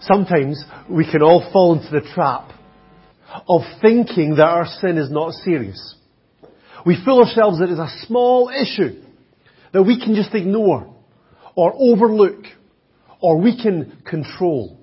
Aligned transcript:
Sometimes 0.00 0.62
we 0.88 1.10
can 1.10 1.22
all 1.22 1.50
fall 1.52 1.78
into 1.78 1.90
the 1.90 2.06
trap 2.14 2.50
of 3.48 3.62
thinking 3.82 4.36
that 4.36 4.48
our 4.48 4.66
sin 4.66 4.98
is 4.98 5.10
not 5.10 5.32
serious. 5.32 5.94
We 6.84 6.96
fool 7.04 7.20
ourselves 7.20 7.58
that 7.58 7.68
it's 7.68 7.78
a 7.78 8.06
small 8.06 8.48
issue 8.48 9.02
that 9.72 9.82
we 9.82 10.00
can 10.00 10.14
just 10.14 10.34
ignore 10.34 10.94
or 11.54 11.74
overlook 11.74 12.44
or 13.20 13.38
we 13.38 13.60
can 13.60 14.02
control. 14.08 14.78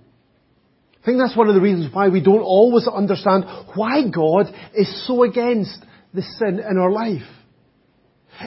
I 1.02 1.06
think 1.06 1.18
that's 1.20 1.38
one 1.38 1.50
of 1.50 1.56
the 1.56 1.62
reasons 1.62 1.94
why 1.94 2.10
we 2.10 2.22
don't 2.22 2.42
always 2.42 2.88
understand 2.88 3.46
why 3.76 4.10
God 4.10 4.54
is 4.76 5.08
so 5.08 5.24
against 5.24 5.84
the 6.14 6.22
sin 6.22 6.60
in 6.60 6.78
our 6.78 6.92
life. 6.92 7.28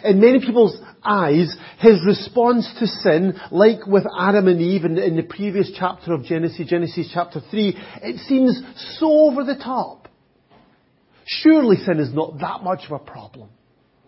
In 0.04 0.20
many 0.20 0.40
people's 0.40 0.76
eyes, 1.04 1.54
his 1.78 1.98
response 2.06 2.68
to 2.78 2.86
sin, 2.86 3.34
like 3.50 3.86
with 3.86 4.04
Adam 4.18 4.48
and 4.48 4.60
Eve 4.60 4.84
in, 4.84 4.98
in 4.98 5.16
the 5.16 5.22
previous 5.22 5.70
chapter 5.76 6.12
of 6.12 6.24
Genesis, 6.24 6.68
Genesis 6.68 7.10
chapter 7.12 7.40
3, 7.50 7.76
it 8.02 8.18
seems 8.20 8.60
so 8.98 9.30
over 9.30 9.44
the 9.44 9.56
top. 9.56 10.08
Surely 11.24 11.76
sin 11.76 11.98
is 11.98 12.12
not 12.12 12.38
that 12.40 12.62
much 12.62 12.84
of 12.86 12.92
a 12.92 12.98
problem. 12.98 13.50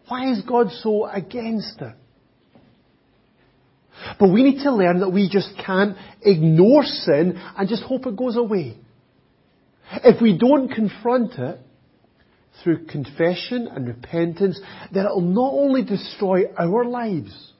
Why 0.08 0.30
is 0.32 0.42
God 0.42 0.70
so 0.82 1.06
against 1.06 1.80
it? 1.80 1.94
But 4.18 4.32
we 4.32 4.42
need 4.42 4.62
to 4.62 4.74
learn 4.74 5.00
that 5.00 5.10
we 5.10 5.28
just 5.28 5.52
can't 5.64 5.96
ignore 6.22 6.82
sin 6.84 7.40
and 7.56 7.68
just 7.68 7.82
hope 7.82 8.06
it 8.06 8.16
goes 8.16 8.36
away. 8.36 8.76
If 10.04 10.20
we 10.20 10.36
don't 10.36 10.68
confront 10.68 11.34
it, 11.34 11.58
through 12.62 12.86
confession 12.86 13.68
and 13.68 13.86
repentance, 13.86 14.60
that 14.92 15.04
it'll 15.04 15.20
not 15.20 15.52
only 15.52 15.82
destroy 15.82 16.44
our 16.58 16.84
lives, 16.84 17.52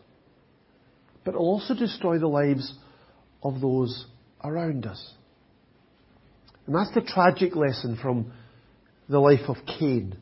but 1.24 1.34
it'll 1.34 1.46
also 1.46 1.74
destroy 1.74 2.18
the 2.18 2.28
lives 2.28 2.74
of 3.42 3.60
those 3.60 4.06
around 4.44 4.86
us. 4.86 5.12
And 6.66 6.74
that's 6.74 6.94
the 6.94 7.00
tragic 7.00 7.56
lesson 7.56 7.98
from 8.00 8.32
the 9.08 9.18
life 9.18 9.48
of 9.48 9.56
Cain. 9.78 10.16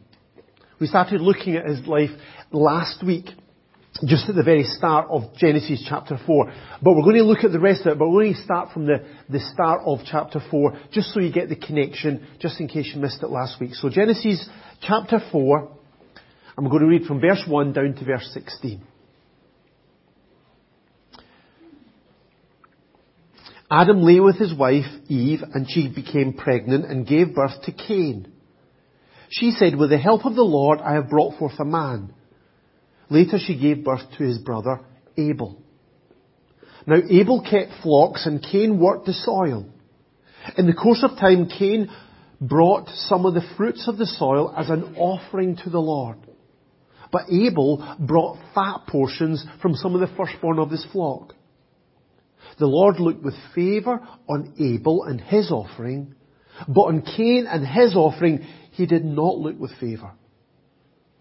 We 0.81 0.87
started 0.87 1.21
looking 1.21 1.57
at 1.57 1.67
his 1.67 1.87
life 1.87 2.11
last 2.51 3.05
week 3.05 3.27
just 4.07 4.29
at 4.29 4.35
the 4.35 4.43
very 4.43 4.65
start 4.65 5.09
of 5.11 5.35
Genesis 5.37 5.85
chapter 5.89 6.19
4. 6.25 6.53
But 6.83 6.95
we're 6.95 7.03
going 7.03 7.17
to 7.17 7.25
look 7.25 7.45
at 7.45 7.53
the 7.53 7.61
rest 7.61 7.83
of 7.83 7.93
it, 7.93 7.99
but 7.99 8.09
we're 8.09 8.25
going 8.25 8.35
to 8.35 8.43
start 8.43 8.73
from 8.73 8.87
the, 8.87 9.05
the 9.29 9.41
start 9.53 9.83
of 9.85 9.99
chapter 10.07 10.41
4, 10.51 10.79
just 10.93 11.13
so 11.13 11.21
you 11.21 11.33
get 11.33 11.49
the 11.49 11.57
connection, 11.57 12.27
just 12.41 12.61
in 12.61 12.69
case 12.69 12.93
you 12.95 13.01
missed 13.01 13.23
it 13.23 13.29
last 13.29 13.61
week. 13.61 13.75
So 13.75 13.89
Genesis 13.89 14.49
chapter 14.81 15.21
4, 15.33 15.77
I'm 16.57 16.69
going 16.69 16.81
to 16.81 16.87
read 16.87 17.05
from 17.05 17.21
verse 17.21 17.43
1 17.47 17.73
down 17.73 17.95
to 17.95 18.05
verse 18.05 18.31
16. 18.33 18.83
Adam 23.71 24.03
lay 24.03 24.19
with 24.19 24.37
his 24.37 24.53
wife 24.55 24.87
Eve, 25.09 25.41
and 25.55 25.69
she 25.69 25.89
became 25.89 26.33
pregnant 26.33 26.87
and 26.87 27.07
gave 27.07 27.35
birth 27.35 27.63
to 27.65 27.73
Cain. 27.73 28.33
She 29.29 29.53
said, 29.53 29.77
With 29.77 29.91
the 29.91 29.99
help 29.99 30.27
of 30.27 30.35
the 30.35 30.43
Lord 30.43 30.81
I 30.81 30.95
have 30.95 31.09
brought 31.09 31.39
forth 31.39 31.59
a 31.61 31.65
man. 31.65 32.13
Later 33.11 33.39
she 33.39 33.58
gave 33.58 33.84
birth 33.84 34.08
to 34.16 34.25
his 34.25 34.39
brother 34.39 34.80
Abel. 35.16 35.61
Now 36.86 36.97
Abel 37.11 37.42
kept 37.42 37.83
flocks 37.83 38.25
and 38.25 38.42
Cain 38.42 38.78
worked 38.78 39.06
the 39.06 39.12
soil. 39.12 39.66
In 40.56 40.66
the 40.66 40.72
course 40.72 41.03
of 41.03 41.19
time, 41.19 41.48
Cain 41.48 41.91
brought 42.41 42.88
some 42.88 43.27
of 43.27 43.34
the 43.34 43.47
fruits 43.56 43.86
of 43.86 43.98
the 43.98 44.06
soil 44.06 44.55
as 44.56 44.70
an 44.70 44.94
offering 44.97 45.56
to 45.56 45.70
the 45.70 45.81
Lord. 45.81 46.16
But 47.12 47.31
Abel 47.31 47.97
brought 47.98 48.38
fat 48.55 48.86
portions 48.88 49.44
from 49.61 49.75
some 49.75 49.94
of 49.94 50.00
the 50.00 50.16
firstborn 50.16 50.58
of 50.58 50.70
his 50.70 50.86
flock. 50.92 51.34
The 52.58 52.66
Lord 52.66 53.00
looked 53.00 53.22
with 53.22 53.34
favour 53.55 54.00
on 54.28 54.55
Abel 54.58 55.05
and 55.05 55.20
his 55.20 55.50
offering, 55.50 56.14
but 56.69 56.83
on 56.83 57.03
Cain 57.03 57.47
and 57.47 57.66
his 57.66 57.94
offering 57.97 58.47
he 58.72 58.86
did 58.86 59.05
not 59.05 59.36
look 59.36 59.58
with 59.58 59.72
favour. 59.81 60.12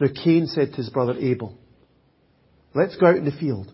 Now 0.00 0.08
Cain 0.24 0.46
said 0.46 0.70
to 0.70 0.76
his 0.76 0.90
brother 0.90 1.14
Abel, 1.18 1.56
Let's 2.74 2.96
go 2.96 3.06
out 3.06 3.16
in 3.16 3.24
the 3.24 3.32
field. 3.32 3.72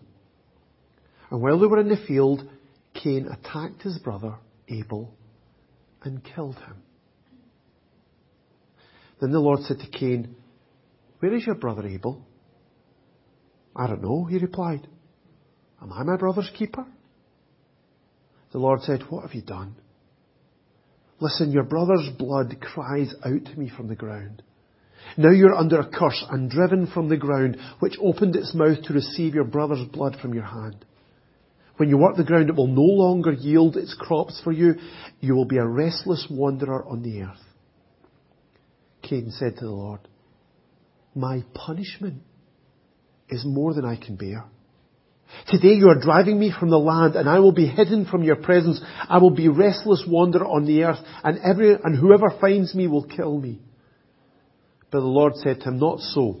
And 1.29 1.41
while 1.41 1.59
they 1.59 1.67
were 1.67 1.79
in 1.79 1.89
the 1.89 2.03
field, 2.07 2.47
Cain 2.93 3.27
attacked 3.27 3.83
his 3.83 3.99
brother 3.99 4.35
Abel 4.69 5.13
and 6.03 6.23
killed 6.23 6.55
him. 6.55 6.77
Then 9.21 9.31
the 9.31 9.39
Lord 9.39 9.61
said 9.61 9.79
to 9.79 9.87
Cain, 9.87 10.35
Where 11.19 11.33
is 11.33 11.45
your 11.45 11.55
brother 11.55 11.85
Abel? 11.85 12.25
I 13.75 13.87
don't 13.87 14.01
know, 14.01 14.25
he 14.25 14.37
replied. 14.37 14.87
Am 15.81 15.91
I 15.91 16.03
my 16.03 16.17
brother's 16.17 16.51
keeper? 16.57 16.85
The 18.51 18.59
Lord 18.59 18.81
said, 18.81 19.03
What 19.09 19.23
have 19.23 19.33
you 19.33 19.41
done? 19.41 19.75
Listen, 21.19 21.51
your 21.51 21.63
brother's 21.63 22.09
blood 22.17 22.57
cries 22.61 23.13
out 23.23 23.45
to 23.45 23.59
me 23.59 23.69
from 23.75 23.87
the 23.87 23.95
ground. 23.95 24.41
Now 25.17 25.31
you're 25.31 25.55
under 25.55 25.79
a 25.79 25.89
curse 25.89 26.23
and 26.29 26.49
driven 26.49 26.87
from 26.87 27.09
the 27.09 27.17
ground, 27.17 27.57
which 27.79 27.97
opened 28.01 28.35
its 28.35 28.53
mouth 28.53 28.81
to 28.83 28.93
receive 28.93 29.33
your 29.33 29.45
brother's 29.45 29.87
blood 29.87 30.17
from 30.21 30.33
your 30.33 30.43
hand. 30.43 30.85
When 31.77 31.89
you 31.89 31.97
work 31.97 32.15
the 32.15 32.23
ground, 32.23 32.49
it 32.49 32.55
will 32.55 32.67
no 32.67 32.81
longer 32.81 33.33
yield 33.33 33.75
its 33.75 33.93
crops 33.93 34.39
for 34.43 34.51
you. 34.51 34.75
You 35.19 35.35
will 35.35 35.45
be 35.45 35.57
a 35.57 35.65
restless 35.65 36.25
wanderer 36.29 36.85
on 36.85 37.01
the 37.01 37.23
earth. 37.23 37.43
Cain 39.03 39.31
said 39.31 39.57
to 39.57 39.65
the 39.65 39.71
Lord, 39.71 39.99
My 41.13 41.43
punishment 41.53 42.21
is 43.29 43.43
more 43.45 43.73
than 43.73 43.85
I 43.85 43.97
can 43.97 44.15
bear. 44.15 44.45
Today 45.47 45.73
you 45.73 45.89
are 45.89 45.99
driving 45.99 46.39
me 46.39 46.53
from 46.57 46.69
the 46.69 46.79
land 46.79 47.15
and 47.15 47.27
I 47.27 47.39
will 47.39 47.51
be 47.51 47.67
hidden 47.67 48.05
from 48.05 48.23
your 48.23 48.35
presence. 48.35 48.79
I 49.09 49.17
will 49.17 49.31
be 49.31 49.47
a 49.47 49.51
restless 49.51 50.03
wanderer 50.07 50.45
on 50.45 50.65
the 50.65 50.83
earth 50.83 50.99
and 51.23 51.39
every, 51.39 51.73
and 51.73 51.97
whoever 51.97 52.29
finds 52.39 52.73
me 52.73 52.87
will 52.87 53.05
kill 53.05 53.37
me. 53.37 53.59
But 54.95 55.01
the 55.01 55.07
Lord 55.07 55.35
said 55.35 55.59
to 55.59 55.65
him, 55.65 55.77
Not 55.77 55.99
so. 55.99 56.37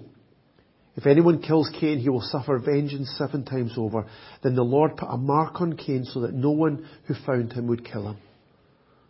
If 0.95 1.05
anyone 1.05 1.41
kills 1.41 1.69
Cain, 1.77 1.99
he 1.99 2.07
will 2.07 2.21
suffer 2.21 2.57
vengeance 2.57 3.13
seven 3.17 3.43
times 3.43 3.73
over. 3.75 4.05
Then 4.43 4.55
the 4.55 4.63
Lord 4.63 4.95
put 4.95 5.09
a 5.09 5.17
mark 5.17 5.59
on 5.59 5.75
Cain 5.75 6.05
so 6.05 6.21
that 6.21 6.33
no 6.33 6.51
one 6.51 6.87
who 7.05 7.15
found 7.25 7.51
him 7.51 7.67
would 7.67 7.83
kill 7.83 8.07
him. 8.07 8.17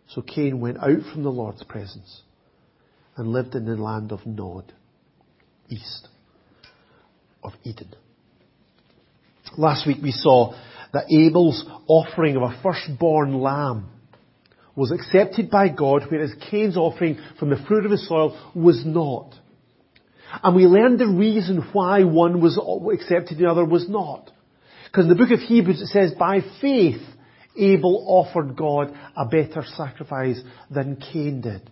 So 0.08 0.20
Cain 0.20 0.58
went 0.58 0.78
out 0.78 1.12
from 1.12 1.22
the 1.22 1.30
Lord's 1.30 1.62
presence 1.62 2.22
and 3.16 3.28
lived 3.28 3.54
in 3.54 3.66
the 3.66 3.76
land 3.76 4.10
of 4.10 4.26
Nod, 4.26 4.72
east 5.68 6.08
of 7.44 7.52
Eden. 7.62 7.94
Last 9.56 9.86
week 9.86 9.98
we 10.02 10.10
saw 10.10 10.56
that 10.92 11.04
Abel's 11.08 11.64
offering 11.86 12.34
of 12.34 12.42
a 12.42 12.60
firstborn 12.64 13.40
lamb 13.40 13.90
was 14.76 14.92
accepted 14.92 15.50
by 15.50 15.68
God, 15.68 16.02
whereas 16.08 16.32
Cain's 16.50 16.76
offering 16.76 17.18
from 17.38 17.50
the 17.50 17.64
fruit 17.66 17.84
of 17.84 17.90
his 17.90 18.06
soil 18.06 18.38
was 18.54 18.84
not. 18.84 19.34
And 20.42 20.54
we 20.54 20.66
learned 20.66 20.98
the 20.98 21.08
reason 21.08 21.68
why 21.72 22.04
one 22.04 22.40
was 22.40 22.58
accepted 22.92 23.38
and 23.38 23.46
the 23.46 23.50
other 23.50 23.64
was 23.64 23.88
not. 23.88 24.30
Because 24.84 25.04
in 25.04 25.08
the 25.08 25.16
book 25.16 25.30
of 25.30 25.40
Hebrews 25.40 25.80
it 25.80 25.86
says, 25.86 26.12
by 26.18 26.40
faith, 26.60 27.00
Abel 27.56 28.04
offered 28.06 28.56
God 28.56 28.94
a 29.16 29.24
better 29.24 29.64
sacrifice 29.64 30.40
than 30.70 30.96
Cain 30.96 31.40
did. 31.40 31.70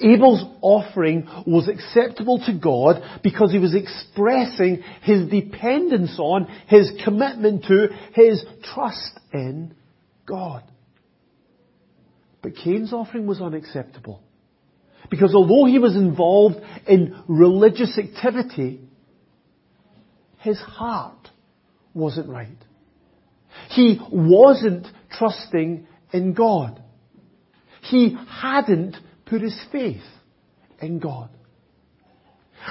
Abel's 0.00 0.44
offering 0.62 1.28
was 1.46 1.68
acceptable 1.68 2.38
to 2.46 2.58
God 2.58 3.20
because 3.22 3.52
he 3.52 3.58
was 3.58 3.74
expressing 3.74 4.82
his 5.02 5.28
dependence 5.28 6.16
on, 6.18 6.46
his 6.68 6.90
commitment 7.04 7.64
to, 7.64 7.88
his 8.12 8.44
trust 8.62 9.18
in 9.32 9.74
God. 10.24 10.62
But 12.46 12.54
Cain's 12.62 12.92
offering 12.92 13.26
was 13.26 13.40
unacceptable. 13.40 14.22
Because 15.10 15.34
although 15.34 15.64
he 15.64 15.80
was 15.80 15.96
involved 15.96 16.54
in 16.86 17.20
religious 17.26 17.98
activity, 17.98 18.82
his 20.38 20.56
heart 20.60 21.28
wasn't 21.92 22.28
right. 22.28 22.56
He 23.70 23.98
wasn't 24.12 24.86
trusting 25.10 25.88
in 26.12 26.34
God. 26.34 26.80
He 27.82 28.16
hadn't 28.30 28.96
put 29.24 29.40
his 29.40 29.60
faith 29.72 30.06
in 30.80 31.00
God. 31.00 31.30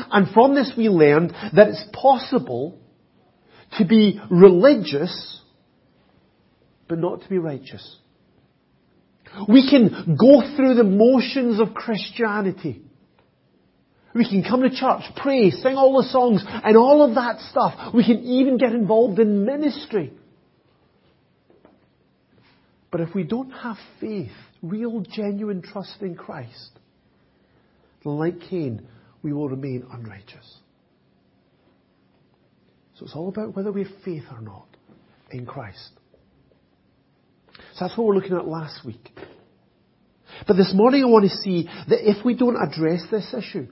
And 0.09 0.33
from 0.33 0.55
this 0.55 0.71
we 0.77 0.87
learned 0.87 1.33
that 1.53 1.67
it's 1.67 1.85
possible 1.91 2.79
to 3.77 3.83
be 3.83 4.21
religious 4.31 5.41
but 6.87 6.97
not 6.97 7.23
to 7.23 7.27
be 7.27 7.39
righteous. 7.39 7.97
We 9.47 9.69
can 9.69 10.15
go 10.19 10.41
through 10.55 10.75
the 10.75 10.83
motions 10.83 11.59
of 11.59 11.73
Christianity. 11.73 12.81
We 14.13 14.27
can 14.29 14.43
come 14.43 14.61
to 14.61 14.69
church, 14.69 15.03
pray, 15.17 15.51
sing 15.51 15.75
all 15.75 16.01
the 16.01 16.07
songs, 16.07 16.41
and 16.47 16.77
all 16.77 17.03
of 17.03 17.15
that 17.15 17.41
stuff. 17.51 17.93
We 17.93 18.05
can 18.05 18.23
even 18.23 18.57
get 18.57 18.71
involved 18.71 19.19
in 19.19 19.45
ministry. 19.45 20.13
But 22.91 23.01
if 23.01 23.13
we 23.13 23.23
don't 23.23 23.51
have 23.51 23.75
faith, 23.99 24.31
real, 24.63 25.01
genuine 25.01 25.61
trust 25.61 26.01
in 26.01 26.15
Christ, 26.15 26.71
like 28.05 28.39
Cain, 28.49 28.87
we 29.21 29.33
will 29.33 29.49
remain 29.49 29.85
unrighteous. 29.91 30.59
So 32.95 33.05
it's 33.05 33.15
all 33.15 33.27
about 33.27 33.53
whether 33.55 33.71
we 33.71 33.83
have 33.83 33.91
faith 34.05 34.23
or 34.31 34.39
not 34.39 34.67
in 35.31 35.45
Christ. 35.45 35.94
So 37.75 37.85
that's 37.85 37.97
what 37.97 38.07
we're 38.07 38.15
looking 38.15 38.37
at 38.37 38.47
last 38.47 38.85
week. 38.85 39.09
But 40.47 40.55
this 40.55 40.71
morning 40.73 41.03
I 41.03 41.07
want 41.07 41.29
to 41.29 41.37
see 41.37 41.67
that 41.89 42.09
if 42.09 42.23
we 42.23 42.33
don't 42.33 42.55
address 42.55 43.01
this 43.11 43.33
issue, 43.37 43.67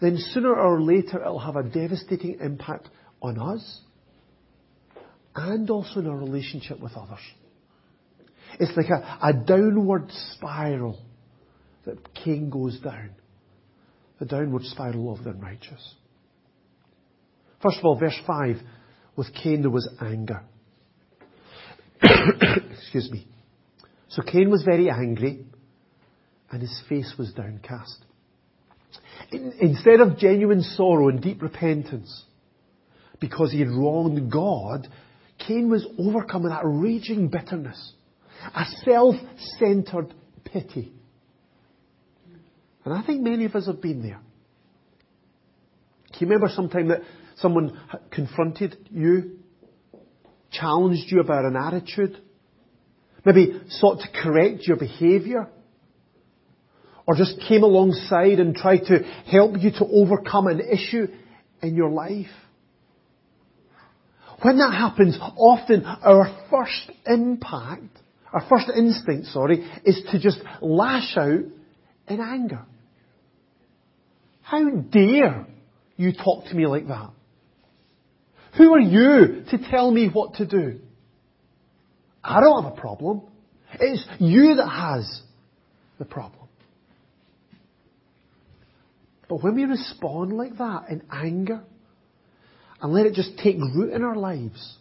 then 0.00 0.16
sooner 0.32 0.54
or 0.54 0.80
later 0.80 1.20
it'll 1.20 1.40
have 1.40 1.56
a 1.56 1.64
devastating 1.64 2.38
impact 2.40 2.88
on 3.20 3.40
us 3.40 3.80
and 5.34 5.68
also 5.68 6.00
in 6.00 6.06
our 6.06 6.16
relationship 6.16 6.80
with 6.80 6.92
others. 6.92 7.18
It's 8.60 8.76
like 8.76 8.88
a, 8.88 9.18
a 9.22 9.32
downward 9.32 10.10
spiral 10.34 11.02
that 11.86 12.14
Cain 12.14 12.50
goes 12.50 12.78
down. 12.80 13.10
The 14.20 14.26
downward 14.26 14.62
spiral 14.62 15.12
of 15.12 15.24
the 15.24 15.30
unrighteous. 15.30 15.94
First 17.62 17.78
of 17.78 17.84
all, 17.84 17.98
verse 17.98 18.18
5, 18.26 18.56
with 19.16 19.34
Cain 19.34 19.62
there 19.62 19.70
was 19.70 19.88
anger. 20.00 20.42
Excuse 22.72 23.10
me. 23.10 23.26
So 24.08 24.22
Cain 24.22 24.50
was 24.50 24.62
very 24.62 24.90
angry 24.90 25.44
and 26.50 26.60
his 26.60 26.80
face 26.88 27.14
was 27.18 27.32
downcast. 27.32 28.04
Instead 29.30 30.00
of 30.00 30.18
genuine 30.18 30.62
sorrow 30.62 31.08
and 31.08 31.20
deep 31.20 31.42
repentance 31.42 32.24
because 33.20 33.50
he 33.50 33.60
had 33.60 33.68
wronged 33.68 34.30
God, 34.30 34.88
Cain 35.38 35.70
was 35.70 35.86
overcome 35.98 36.44
with 36.44 36.52
that 36.52 36.62
raging 36.64 37.28
bitterness, 37.28 37.92
a 38.54 38.64
self-centered 38.84 40.14
pity. 40.44 40.92
And 42.84 42.94
I 42.94 43.02
think 43.02 43.22
many 43.22 43.44
of 43.44 43.54
us 43.54 43.66
have 43.66 43.82
been 43.82 44.02
there. 44.02 44.20
Can 46.12 46.28
you 46.28 46.34
remember 46.34 46.48
sometime 46.54 46.88
that 46.88 47.00
someone 47.38 47.78
confronted 48.10 48.76
you, 48.90 49.38
challenged 50.58 51.10
you 51.10 51.20
about 51.20 51.44
an 51.44 51.56
attitude, 51.56 52.20
maybe 53.24 53.60
sought 53.68 54.00
to 54.00 54.22
correct 54.22 54.66
your 54.66 54.76
behaviour, 54.76 55.48
or 57.06 57.14
just 57.14 57.40
came 57.48 57.62
alongside 57.62 58.40
and 58.40 58.54
tried 58.54 58.84
to 58.86 58.98
help 59.30 59.52
you 59.58 59.70
to 59.70 59.86
overcome 59.86 60.48
an 60.48 60.60
issue 60.60 61.06
in 61.62 61.74
your 61.74 61.90
life? 61.90 62.26
When 64.42 64.58
that 64.58 64.72
happens, 64.72 65.18
often 65.20 65.84
our 65.84 66.46
first 66.50 66.90
impact, 67.06 67.98
our 68.32 68.46
first 68.48 68.68
instinct, 68.76 69.28
sorry, 69.28 69.66
is 69.84 70.02
to 70.10 70.20
just 70.20 70.38
lash 70.60 71.16
out 71.16 71.44
in 72.08 72.20
anger. 72.20 72.64
How 74.42 74.68
dare 74.70 75.46
you 75.96 76.12
talk 76.12 76.44
to 76.46 76.54
me 76.54 76.66
like 76.66 76.86
that? 76.88 77.10
Who 78.56 78.74
are 78.74 78.80
you 78.80 79.44
to 79.50 79.58
tell 79.70 79.90
me 79.90 80.08
what 80.12 80.34
to 80.34 80.46
do? 80.46 80.80
I 82.22 82.40
don't 82.40 82.64
have 82.64 82.72
a 82.72 82.80
problem. 82.80 83.22
It's 83.78 84.04
you 84.18 84.56
that 84.56 84.68
has 84.68 85.22
the 85.98 86.04
problem. 86.04 86.48
But 89.28 89.42
when 89.42 89.56
we 89.56 89.64
respond 89.64 90.32
like 90.32 90.56
that 90.58 90.88
in 90.88 91.02
anger, 91.10 91.62
and 92.80 92.92
let 92.92 93.06
it 93.06 93.14
just 93.14 93.38
take 93.38 93.56
root 93.56 93.92
in 93.92 94.02
our 94.02 94.16
lives, 94.16 94.76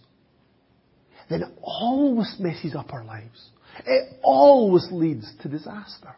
then 1.30 1.42
it 1.42 1.50
always 1.62 2.36
messes 2.40 2.76
up 2.76 2.94
our 2.94 3.04
lives. 3.04 3.50
It 3.86 4.20
always 4.22 4.88
leads 4.92 5.32
to 5.42 5.50
disaster. 5.50 6.16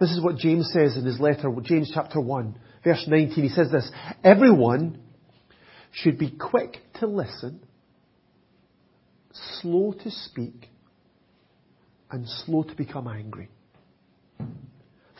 This 0.00 0.10
is 0.10 0.22
what 0.22 0.36
James 0.36 0.70
says 0.72 0.96
in 0.96 1.04
his 1.04 1.20
letter, 1.20 1.50
James 1.62 1.90
chapter 1.94 2.20
1, 2.20 2.58
verse 2.84 3.04
19. 3.06 3.44
He 3.44 3.48
says 3.48 3.70
this, 3.70 3.90
Everyone 4.24 5.00
should 5.96 6.18
be 6.18 6.30
quick 6.30 6.76
to 7.00 7.06
listen, 7.06 7.58
slow 9.60 9.92
to 9.92 10.10
speak, 10.10 10.68
and 12.10 12.28
slow 12.44 12.62
to 12.62 12.74
become 12.74 13.08
angry. 13.08 13.48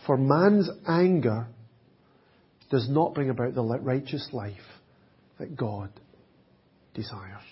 For 0.06 0.18
man's 0.18 0.68
anger 0.86 1.48
does 2.70 2.88
not 2.90 3.14
bring 3.14 3.30
about 3.30 3.54
the 3.54 3.62
righteous 3.62 4.28
life 4.32 4.54
that 5.38 5.56
God 5.56 5.90
desires. 6.94 7.42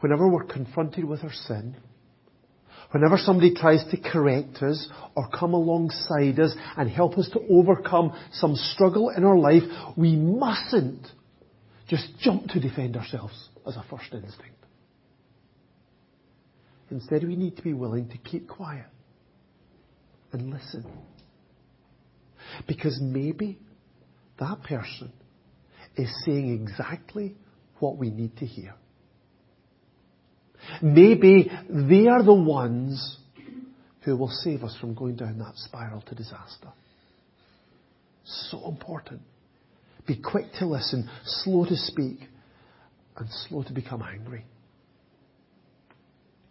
Whenever 0.00 0.28
we're 0.28 0.44
confronted 0.44 1.04
with 1.04 1.22
our 1.22 1.32
sin, 1.32 1.76
whenever 2.90 3.16
somebody 3.18 3.54
tries 3.54 3.84
to 3.90 3.96
correct 3.96 4.56
us 4.62 4.88
or 5.14 5.28
come 5.28 5.54
alongside 5.54 6.38
us 6.40 6.54
and 6.76 6.90
help 6.90 7.18
us 7.18 7.28
to 7.32 7.40
overcome 7.50 8.16
some 8.32 8.54
struggle 8.56 9.10
in 9.10 9.24
our 9.24 9.38
life, 9.38 9.62
we 9.96 10.16
mustn't 10.16 11.06
just 11.88 12.06
jump 12.20 12.48
to 12.48 12.60
defend 12.60 12.96
ourselves 12.96 13.48
as 13.66 13.76
a 13.76 13.84
first 13.90 14.12
instinct. 14.12 14.54
Instead, 16.90 17.22
we 17.22 17.36
need 17.36 17.56
to 17.56 17.62
be 17.62 17.74
willing 17.74 18.08
to 18.08 18.18
keep 18.18 18.48
quiet 18.48 18.86
and 20.32 20.50
listen. 20.50 20.84
Because 22.66 22.98
maybe 23.00 23.58
that 24.40 24.62
person 24.62 25.12
is 25.96 26.08
saying 26.24 26.52
exactly 26.62 27.36
what 27.78 27.96
we 27.96 28.10
need 28.10 28.36
to 28.38 28.46
hear. 28.46 28.74
Maybe 30.82 31.50
they 31.68 32.08
are 32.08 32.22
the 32.22 32.34
ones 32.34 33.18
who 34.02 34.16
will 34.16 34.30
save 34.30 34.62
us 34.64 34.76
from 34.80 34.94
going 34.94 35.16
down 35.16 35.38
that 35.38 35.56
spiral 35.56 36.02
to 36.02 36.14
disaster. 36.14 36.68
So 38.24 38.68
important. 38.68 39.22
Be 40.06 40.16
quick 40.16 40.46
to 40.58 40.66
listen, 40.66 41.08
slow 41.24 41.64
to 41.66 41.76
speak, 41.76 42.20
and 43.16 43.28
slow 43.48 43.62
to 43.62 43.72
become 43.72 44.02
angry. 44.02 44.44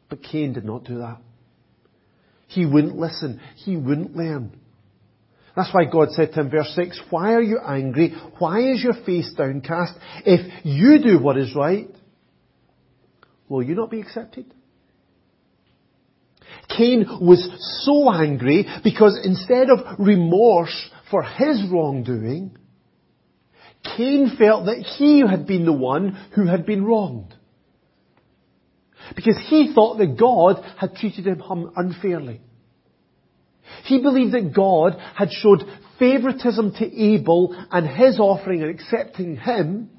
But 0.10 0.24
Cain 0.24 0.54
did 0.54 0.66
not 0.66 0.84
do 0.84 1.00
that. 1.00 1.18
He 2.48 2.66
wouldn't 2.66 2.96
listen. 2.96 3.42
He 3.56 3.76
wouldn't 3.76 4.16
learn. 4.16 4.58
That's 5.56 5.74
why 5.74 5.86
God 5.92 6.12
said 6.12 6.34
to 6.34 6.42
him, 6.42 6.52
verse 6.52 6.72
6, 6.76 7.02
Why 7.10 7.34
are 7.34 7.42
you 7.42 7.58
angry? 7.60 8.16
Why 8.38 8.60
is 8.72 8.84
your 8.84 8.94
face 9.06 9.34
downcast? 9.36 9.94
If 10.26 10.64
you 10.64 11.02
do 11.02 11.20
what 11.20 11.38
is 11.38 11.56
right, 11.56 11.88
will 13.50 13.63
you 13.63 13.75
not 13.75 13.92
be 13.92 14.01
accepted? 14.01 14.54
Cain 16.75 17.06
was 17.22 17.48
so 17.86 18.12
angry 18.12 18.66
because 18.84 19.20
instead 19.24 19.70
of 19.70 20.00
remorse 20.00 20.89
for 21.10 21.24
his 21.24 21.63
wrongdoing, 21.72 22.58
Cain 23.96 24.36
felt 24.38 24.66
that 24.66 24.80
he 24.98 25.22
had 25.22 25.48
been 25.48 25.66
the 25.66 25.74
one 25.74 26.18
who 26.36 26.46
had 26.46 26.66
been 26.66 26.84
wronged. 26.84 27.34
Because 29.16 29.38
he 29.48 29.72
thought 29.74 29.98
that 30.00 30.18
God 30.20 30.63
had 30.77 30.96
treated 30.96 31.25
him 31.25 31.72
unfairly. 31.75 32.42
He 33.86 34.01
believed 34.01 34.34
that 34.34 34.54
God 34.54 34.98
had 35.16 35.32
showed 35.32 35.63
favoritism 36.00 36.74
to 36.74 37.01
Abel 37.01 37.56
and 37.72 37.88
his 37.88 38.20
offering 38.20 38.62
and 38.62 38.72
accepting 38.72 39.38
him. 39.38 39.89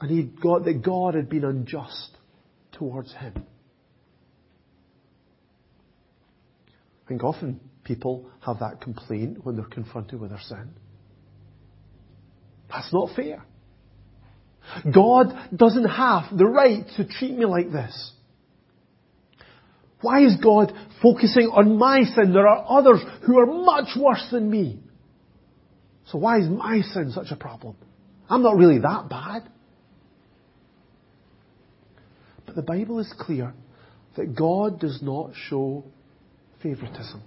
And 0.00 0.10
he 0.10 0.22
got 0.22 0.64
that 0.64 0.82
God 0.82 1.14
had 1.14 1.28
been 1.28 1.44
unjust 1.44 2.16
towards 2.72 3.12
him. 3.14 3.44
I 7.04 7.08
think 7.08 7.24
often 7.24 7.60
people 7.84 8.30
have 8.44 8.60
that 8.60 8.80
complaint 8.80 9.44
when 9.44 9.56
they're 9.56 9.64
confronted 9.64 10.20
with 10.20 10.30
their 10.30 10.40
sin. 10.40 10.70
That's 12.70 12.92
not 12.92 13.16
fair. 13.16 13.44
God 14.92 15.32
doesn't 15.56 15.88
have 15.88 16.36
the 16.36 16.44
right 16.44 16.84
to 16.96 17.08
treat 17.08 17.36
me 17.36 17.46
like 17.46 17.72
this. 17.72 18.12
Why 20.00 20.24
is 20.24 20.36
God 20.36 20.72
focusing 21.02 21.46
on 21.46 21.78
my 21.78 22.02
sin? 22.02 22.32
There 22.32 22.46
are 22.46 22.64
others 22.68 23.00
who 23.26 23.38
are 23.38 23.46
much 23.46 23.96
worse 23.96 24.28
than 24.30 24.50
me. 24.50 24.80
So 26.06 26.18
why 26.18 26.38
is 26.38 26.48
my 26.48 26.82
sin 26.82 27.10
such 27.12 27.30
a 27.30 27.36
problem? 27.36 27.76
I'm 28.28 28.42
not 28.42 28.56
really 28.56 28.78
that 28.78 29.08
bad. 29.08 29.48
But 32.46 32.47
the 32.58 32.62
Bible 32.62 32.98
is 32.98 33.14
clear 33.20 33.54
that 34.16 34.34
God 34.34 34.80
does 34.80 34.98
not 35.00 35.30
show 35.48 35.84
favoritism. 36.60 37.22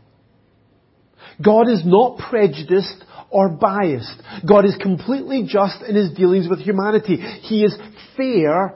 God 1.41 1.69
is 1.69 1.83
not 1.85 2.17
prejudiced 2.17 3.01
or 3.29 3.47
biased. 3.47 4.21
God 4.45 4.65
is 4.65 4.75
completely 4.81 5.47
just 5.47 5.83
in 5.87 5.95
his 5.95 6.11
dealings 6.17 6.49
with 6.49 6.59
humanity. 6.59 7.15
He 7.15 7.63
is 7.63 7.73
fair 8.17 8.75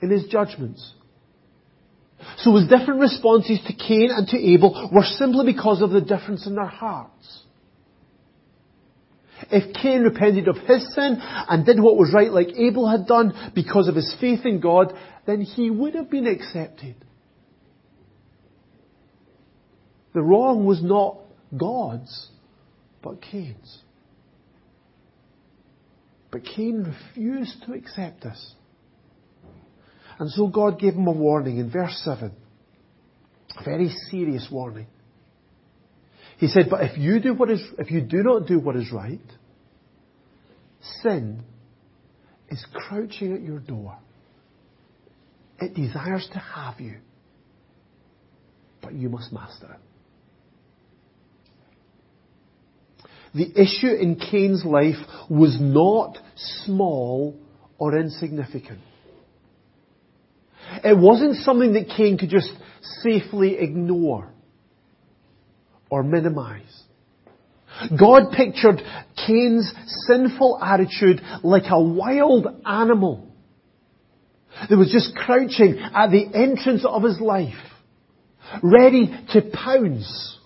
in 0.00 0.08
his 0.08 0.24
judgments. 0.28 0.90
So 2.38 2.56
his 2.56 2.66
different 2.66 3.00
responses 3.00 3.60
to 3.66 3.74
Cain 3.74 4.08
and 4.10 4.26
to 4.28 4.38
Abel 4.38 4.88
were 4.90 5.04
simply 5.04 5.52
because 5.52 5.82
of 5.82 5.90
the 5.90 6.00
difference 6.00 6.46
in 6.46 6.54
their 6.54 6.64
hearts. 6.64 7.42
If 9.52 9.74
Cain 9.74 10.02
repented 10.02 10.48
of 10.48 10.56
his 10.58 10.94
sin 10.94 11.18
and 11.20 11.66
did 11.66 11.80
what 11.80 11.96
was 11.96 12.12
right 12.14 12.30
like 12.30 12.48
Abel 12.56 12.88
had 12.88 13.06
done 13.06 13.52
because 13.54 13.88
of 13.88 13.96
his 13.96 14.14
faith 14.20 14.44
in 14.44 14.60
God, 14.60 14.94
then 15.26 15.40
he 15.40 15.70
would 15.70 15.94
have 15.94 16.10
been 16.10 16.26
accepted. 16.26 16.94
The 20.14 20.22
wrong 20.22 20.64
was 20.64 20.82
not 20.82 21.18
God's, 21.56 22.28
but 23.02 23.22
Cain's. 23.22 23.82
But 26.30 26.44
Cain 26.44 26.84
refused 26.84 27.64
to 27.66 27.72
accept 27.72 28.22
this. 28.22 28.54
And 30.18 30.30
so 30.30 30.48
God 30.48 30.78
gave 30.78 30.94
him 30.94 31.06
a 31.06 31.12
warning 31.12 31.58
in 31.58 31.70
verse 31.70 32.00
7. 32.04 32.32
A 33.58 33.64
very 33.64 33.88
serious 34.10 34.48
warning. 34.50 34.86
He 36.40 36.48
said, 36.48 36.68
but 36.70 36.82
if 36.84 36.96
you 36.96 37.20
do 37.20 37.34
what 37.34 37.50
is, 37.50 37.62
if 37.78 37.90
you 37.90 38.00
do 38.00 38.22
not 38.22 38.46
do 38.46 38.58
what 38.58 38.74
is 38.74 38.90
right, 38.90 39.20
sin 41.02 41.42
is 42.48 42.64
crouching 42.72 43.34
at 43.34 43.42
your 43.42 43.58
door. 43.58 43.98
It 45.60 45.74
desires 45.74 46.26
to 46.32 46.38
have 46.38 46.80
you, 46.80 46.96
but 48.80 48.94
you 48.94 49.10
must 49.10 49.30
master 49.34 49.66
it. 49.74 49.80
The 53.34 53.60
issue 53.60 53.92
in 53.92 54.16
Cain's 54.16 54.64
life 54.64 54.96
was 55.28 55.58
not 55.60 56.16
small 56.64 57.38
or 57.76 57.98
insignificant. 57.98 58.80
It 60.82 60.96
wasn't 60.96 61.36
something 61.44 61.74
that 61.74 61.92
Cain 61.94 62.16
could 62.16 62.30
just 62.30 62.50
safely 63.02 63.58
ignore 63.58 64.32
or 65.90 66.02
minimize. 66.02 66.82
God 67.98 68.32
pictured 68.36 68.82
Cain's 69.26 69.72
sinful 70.06 70.58
attitude 70.62 71.20
like 71.42 71.64
a 71.70 71.82
wild 71.82 72.46
animal 72.66 73.28
that 74.68 74.76
was 74.76 74.90
just 74.90 75.14
crouching 75.14 75.78
at 75.78 76.10
the 76.10 76.26
entrance 76.34 76.84
of 76.84 77.02
his 77.02 77.20
life, 77.20 77.54
ready 78.62 79.06
to 79.32 79.42
pounce 79.52 80.38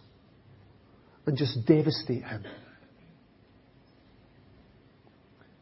and 1.26 1.36
just 1.36 1.66
devastate 1.66 2.22
him. 2.22 2.44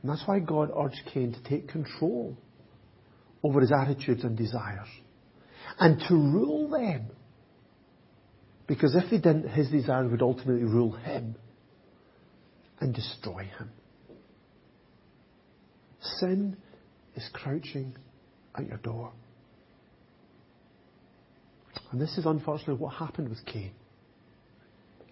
And 0.03 0.11
that's 0.11 0.23
why 0.27 0.41
God 0.41 0.71
urged 0.77 1.01
Cain 1.15 1.33
to 1.33 1.43
take 1.49 1.69
control 1.69 2.37
over 3.45 3.61
his 3.61 3.73
attitudes 3.73 4.25
and 4.25 4.37
desires 4.37 4.89
and 5.79 6.01
to 6.09 6.15
rule 6.15 6.69
them. 6.69 7.07
Because 8.73 8.97
if 8.97 9.11
he 9.11 9.19
didn't, 9.19 9.51
his 9.51 9.69
desires 9.69 10.11
would 10.11 10.23
ultimately 10.23 10.65
rule 10.65 10.93
him 10.93 11.37
and 12.81 12.95
destroy 12.95 13.43
him. 13.59 13.69
Sin 16.01 16.57
is 17.15 17.29
crouching 17.35 17.95
at 18.57 18.67
your 18.67 18.79
door. 18.79 19.13
And 21.91 22.01
this 22.01 22.17
is 22.17 22.25
unfortunately 22.25 22.77
what 22.77 22.95
happened 22.95 23.29
with 23.29 23.45
Cain. 23.45 23.73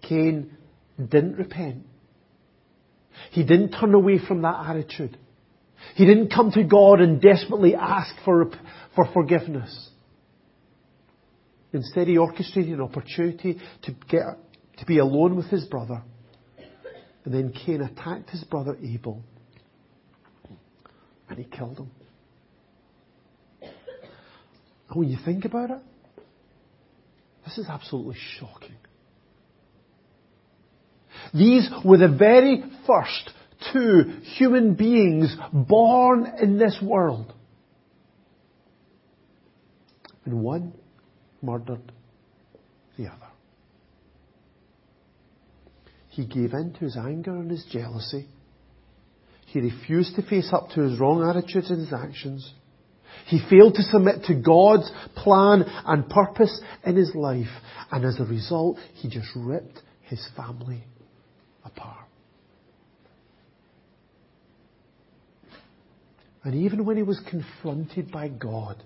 Cain 0.09 0.57
didn't 0.97 1.35
repent. 1.35 1.85
He 3.29 3.43
didn't 3.43 3.73
turn 3.79 3.93
away 3.93 4.17
from 4.27 4.41
that 4.41 4.69
attitude. 4.69 5.19
He 5.93 6.07
didn't 6.07 6.33
come 6.33 6.49
to 6.53 6.63
God 6.63 6.99
and 6.99 7.21
desperately 7.21 7.75
ask 7.75 8.11
for, 8.25 8.49
for 8.95 9.05
forgiveness. 9.13 9.90
Instead, 11.73 12.07
he 12.07 12.17
orchestrated 12.17 12.73
an 12.73 12.81
opportunity 12.81 13.57
to 13.83 13.91
get, 14.09 14.23
to 14.77 14.85
be 14.85 14.97
alone 14.97 15.35
with 15.35 15.47
his 15.47 15.65
brother. 15.65 16.01
And 17.23 17.33
then 17.33 17.53
Cain 17.53 17.81
attacked 17.81 18.29
his 18.29 18.43
brother 18.43 18.77
Abel. 18.83 19.23
And 21.29 21.37
he 21.37 21.45
killed 21.45 21.77
him. 21.77 21.91
And 23.61 24.99
when 24.99 25.09
you 25.09 25.17
think 25.23 25.45
about 25.45 25.69
it, 25.71 25.79
this 27.45 27.57
is 27.57 27.67
absolutely 27.69 28.17
shocking. 28.39 28.75
These 31.33 31.69
were 31.85 31.97
the 31.97 32.09
very 32.09 32.63
first 32.85 33.31
two 33.71 34.19
human 34.37 34.73
beings 34.73 35.33
born 35.53 36.27
in 36.41 36.57
this 36.57 36.77
world. 36.81 37.33
And 40.25 40.41
one 40.41 40.73
murdered 41.41 41.91
the 42.97 43.07
other. 43.07 43.27
He 46.09 46.25
gave 46.25 46.53
in 46.53 46.73
to 46.73 46.79
his 46.79 46.97
anger 46.97 47.31
and 47.31 47.49
his 47.49 47.65
jealousy. 47.71 48.27
He 49.45 49.59
refused 49.59 50.15
to 50.15 50.21
face 50.21 50.49
up 50.51 50.69
to 50.75 50.81
his 50.81 50.99
wrong 50.99 51.27
attitudes 51.27 51.69
and 51.69 51.79
his 51.79 51.93
actions. 51.93 52.53
He 53.27 53.39
failed 53.49 53.75
to 53.75 53.83
submit 53.83 54.23
to 54.25 54.35
God's 54.35 54.89
plan 55.15 55.63
and 55.85 56.09
purpose 56.09 56.61
in 56.85 56.95
his 56.95 57.13
life. 57.15 57.47
And 57.91 58.05
as 58.05 58.19
a 58.19 58.25
result, 58.25 58.77
he 58.95 59.09
just 59.09 59.29
ripped 59.35 59.81
his 60.03 60.25
family 60.35 60.83
apart. 61.63 62.07
And 66.43 66.55
even 66.55 66.85
when 66.85 66.97
he 66.97 67.03
was 67.03 67.21
confronted 67.29 68.11
by 68.11 68.27
God, 68.27 68.83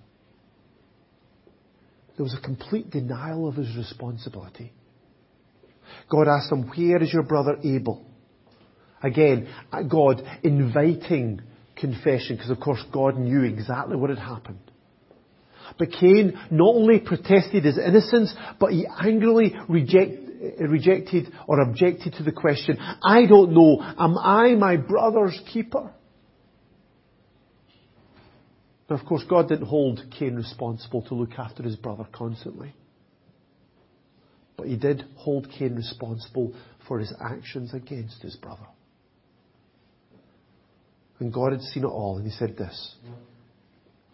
there 2.15 2.23
was 2.23 2.33
a 2.33 2.41
complete 2.41 2.89
denial 2.89 3.47
of 3.47 3.55
his 3.55 3.75
responsibility. 3.75 4.71
God 6.09 6.27
asked 6.27 6.51
him, 6.51 6.67
Where 6.69 7.01
is 7.01 7.11
your 7.11 7.23
brother 7.23 7.57
Abel? 7.63 8.05
Again, 9.03 9.47
uh, 9.71 9.83
God 9.83 10.23
inviting 10.43 11.41
confession, 11.75 12.37
because 12.37 12.49
of 12.49 12.59
course 12.59 12.83
God 12.91 13.17
knew 13.17 13.43
exactly 13.43 13.97
what 13.97 14.09
had 14.09 14.19
happened. 14.19 14.59
But 15.77 15.91
Cain 15.91 16.39
not 16.51 16.75
only 16.75 16.99
protested 16.99 17.65
his 17.65 17.77
innocence, 17.77 18.33
but 18.59 18.71
he 18.71 18.87
angrily 18.99 19.53
reject, 19.67 20.13
uh, 20.61 20.67
rejected 20.67 21.31
or 21.47 21.59
objected 21.59 22.13
to 22.13 22.23
the 22.23 22.31
question, 22.31 22.77
I 22.79 23.25
don't 23.25 23.51
know, 23.51 23.81
am 23.81 24.17
I 24.17 24.55
my 24.55 24.77
brother's 24.77 25.39
keeper? 25.51 25.91
Now, 28.89 28.97
of 28.97 29.05
course, 29.05 29.23
God 29.27 29.49
didn't 29.49 29.67
hold 29.67 30.01
Cain 30.17 30.35
responsible 30.35 31.01
to 31.03 31.15
look 31.15 31.33
after 31.37 31.63
his 31.63 31.75
brother 31.75 32.05
constantly. 32.11 32.73
But 34.57 34.67
he 34.67 34.77
did 34.77 35.03
hold 35.15 35.49
Cain 35.49 35.75
responsible 35.75 36.53
for 36.87 36.99
his 36.99 37.13
actions 37.19 37.73
against 37.73 38.21
his 38.21 38.35
brother. 38.35 38.67
And 41.19 41.33
God 41.33 41.53
had 41.53 41.61
seen 41.61 41.83
it 41.83 41.87
all, 41.87 42.17
and 42.17 42.25
he 42.25 42.31
said 42.31 42.57
this 42.57 42.95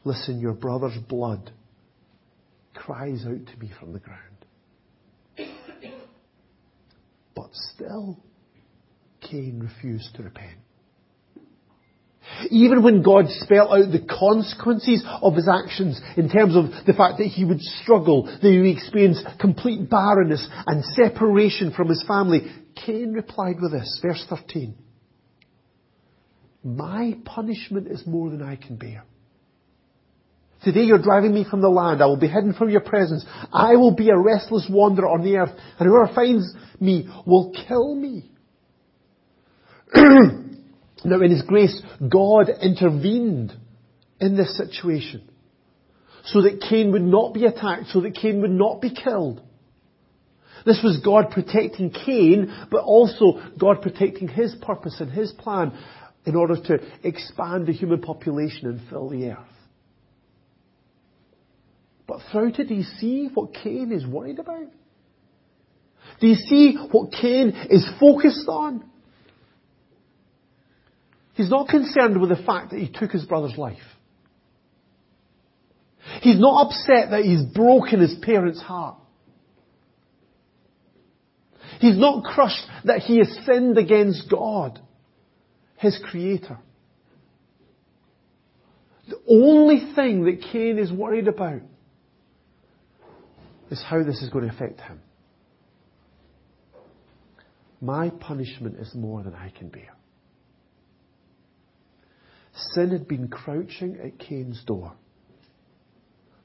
Listen, 0.03 0.39
your 0.39 0.53
brother's 0.53 0.97
blood 1.09 1.51
cries 2.73 3.25
out 3.25 3.45
to 3.45 3.59
me 3.59 3.71
from 3.79 3.93
the 3.93 3.99
ground. 3.99 4.19
But 7.35 7.49
still, 7.53 8.17
Cain 9.21 9.59
refused 9.59 10.15
to 10.15 10.23
repent. 10.23 10.57
Even 12.49 12.83
when 12.83 13.01
God 13.01 13.25
spelled 13.27 13.71
out 13.71 13.91
the 13.91 14.05
consequences 14.07 15.03
of 15.21 15.35
his 15.35 15.47
actions 15.47 16.01
in 16.17 16.29
terms 16.29 16.55
of 16.55 16.65
the 16.85 16.93
fact 16.93 17.17
that 17.17 17.27
he 17.27 17.45
would 17.45 17.61
struggle, 17.61 18.23
that 18.23 18.41
he 18.41 18.59
would 18.59 18.77
experience 18.77 19.21
complete 19.39 19.89
barrenness 19.89 20.47
and 20.67 20.83
separation 20.85 21.71
from 21.71 21.89
his 21.89 22.03
family, 22.07 22.51
Cain 22.85 23.13
replied 23.13 23.61
with 23.61 23.71
this, 23.71 23.99
verse 24.01 24.25
13. 24.29 24.75
My 26.63 27.17
punishment 27.25 27.87
is 27.87 28.05
more 28.05 28.29
than 28.29 28.41
I 28.41 28.55
can 28.55 28.75
bear. 28.75 29.03
Today 30.63 30.81
you're 30.81 31.01
driving 31.01 31.33
me 31.33 31.43
from 31.49 31.61
the 31.61 31.69
land. 31.69 32.03
I 32.03 32.05
will 32.05 32.19
be 32.19 32.27
hidden 32.27 32.53
from 32.53 32.69
your 32.69 32.81
presence. 32.81 33.25
I 33.51 33.75
will 33.77 33.95
be 33.95 34.09
a 34.09 34.17
restless 34.17 34.67
wanderer 34.69 35.09
on 35.09 35.23
the 35.23 35.37
earth, 35.37 35.49
and 35.79 35.89
whoever 35.89 36.13
finds 36.13 36.53
me 36.79 37.07
will 37.25 37.51
kill 37.67 37.95
me. 37.95 38.29
now 41.03 41.21
in 41.21 41.31
His 41.31 41.43
grace, 41.43 41.81
God 42.07 42.49
intervened 42.61 43.53
in 44.19 44.37
this 44.37 44.55
situation 44.57 45.27
so 46.25 46.41
that 46.43 46.61
Cain 46.69 46.91
would 46.91 47.01
not 47.01 47.33
be 47.33 47.45
attacked, 47.45 47.87
so 47.87 48.01
that 48.01 48.15
Cain 48.15 48.41
would 48.41 48.51
not 48.51 48.81
be 48.81 48.93
killed. 48.93 49.41
This 50.65 50.79
was 50.83 51.01
God 51.03 51.31
protecting 51.31 51.89
Cain, 51.89 52.53
but 52.69 52.83
also 52.83 53.41
God 53.57 53.81
protecting 53.81 54.27
his 54.27 54.55
purpose 54.61 54.97
and 54.99 55.11
his 55.11 55.31
plan 55.31 55.73
in 56.25 56.35
order 56.35 56.55
to 56.55 56.79
expand 57.03 57.65
the 57.65 57.73
human 57.73 58.01
population 58.01 58.67
and 58.67 58.81
fill 58.89 59.09
the 59.09 59.31
earth. 59.31 59.39
But 62.07 62.19
how 62.31 62.47
do 62.49 62.73
you 62.73 62.83
see 62.83 63.29
what 63.33 63.53
Cain 63.53 63.91
is 63.91 64.05
worried 64.05 64.37
about? 64.37 64.67
Do 66.19 66.27
you 66.27 66.35
see 66.35 66.75
what 66.91 67.11
Cain 67.13 67.49
is 67.69 67.87
focused 67.99 68.47
on? 68.47 68.90
He's 71.41 71.49
not 71.49 71.69
concerned 71.69 72.21
with 72.21 72.29
the 72.29 72.43
fact 72.43 72.69
that 72.69 72.79
he 72.79 72.87
took 72.87 73.09
his 73.09 73.25
brother's 73.25 73.57
life. 73.57 73.81
He's 76.21 76.39
not 76.39 76.67
upset 76.67 77.09
that 77.09 77.23
he's 77.23 77.41
broken 77.41 77.99
his 77.99 78.15
parents' 78.21 78.61
heart. 78.61 78.97
He's 81.79 81.97
not 81.97 82.25
crushed 82.25 82.67
that 82.85 82.99
he 82.99 83.17
has 83.17 83.39
sinned 83.43 83.79
against 83.79 84.29
God, 84.29 84.79
his 85.77 85.99
creator. 86.11 86.59
The 89.09 89.19
only 89.27 89.91
thing 89.95 90.25
that 90.25 90.45
Cain 90.51 90.77
is 90.77 90.91
worried 90.91 91.27
about 91.27 91.61
is 93.71 93.81
how 93.81 94.03
this 94.03 94.21
is 94.21 94.29
going 94.29 94.47
to 94.47 94.53
affect 94.53 94.79
him. 94.79 95.01
My 97.81 98.11
punishment 98.11 98.77
is 98.77 98.93
more 98.93 99.23
than 99.23 99.33
I 99.33 99.49
can 99.49 99.69
bear. 99.69 99.95
Sin 102.73 102.91
had 102.91 103.07
been 103.07 103.27
crouching 103.27 103.97
at 104.03 104.19
Cain's 104.19 104.63
door. 104.65 104.93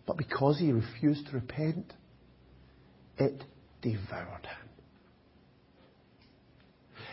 But 0.06 0.16
because 0.16 0.58
he 0.58 0.72
refused 0.72 1.26
to 1.26 1.32
repent, 1.32 1.92
it 3.18 3.42
devoured 3.82 4.46
him. 4.46 4.66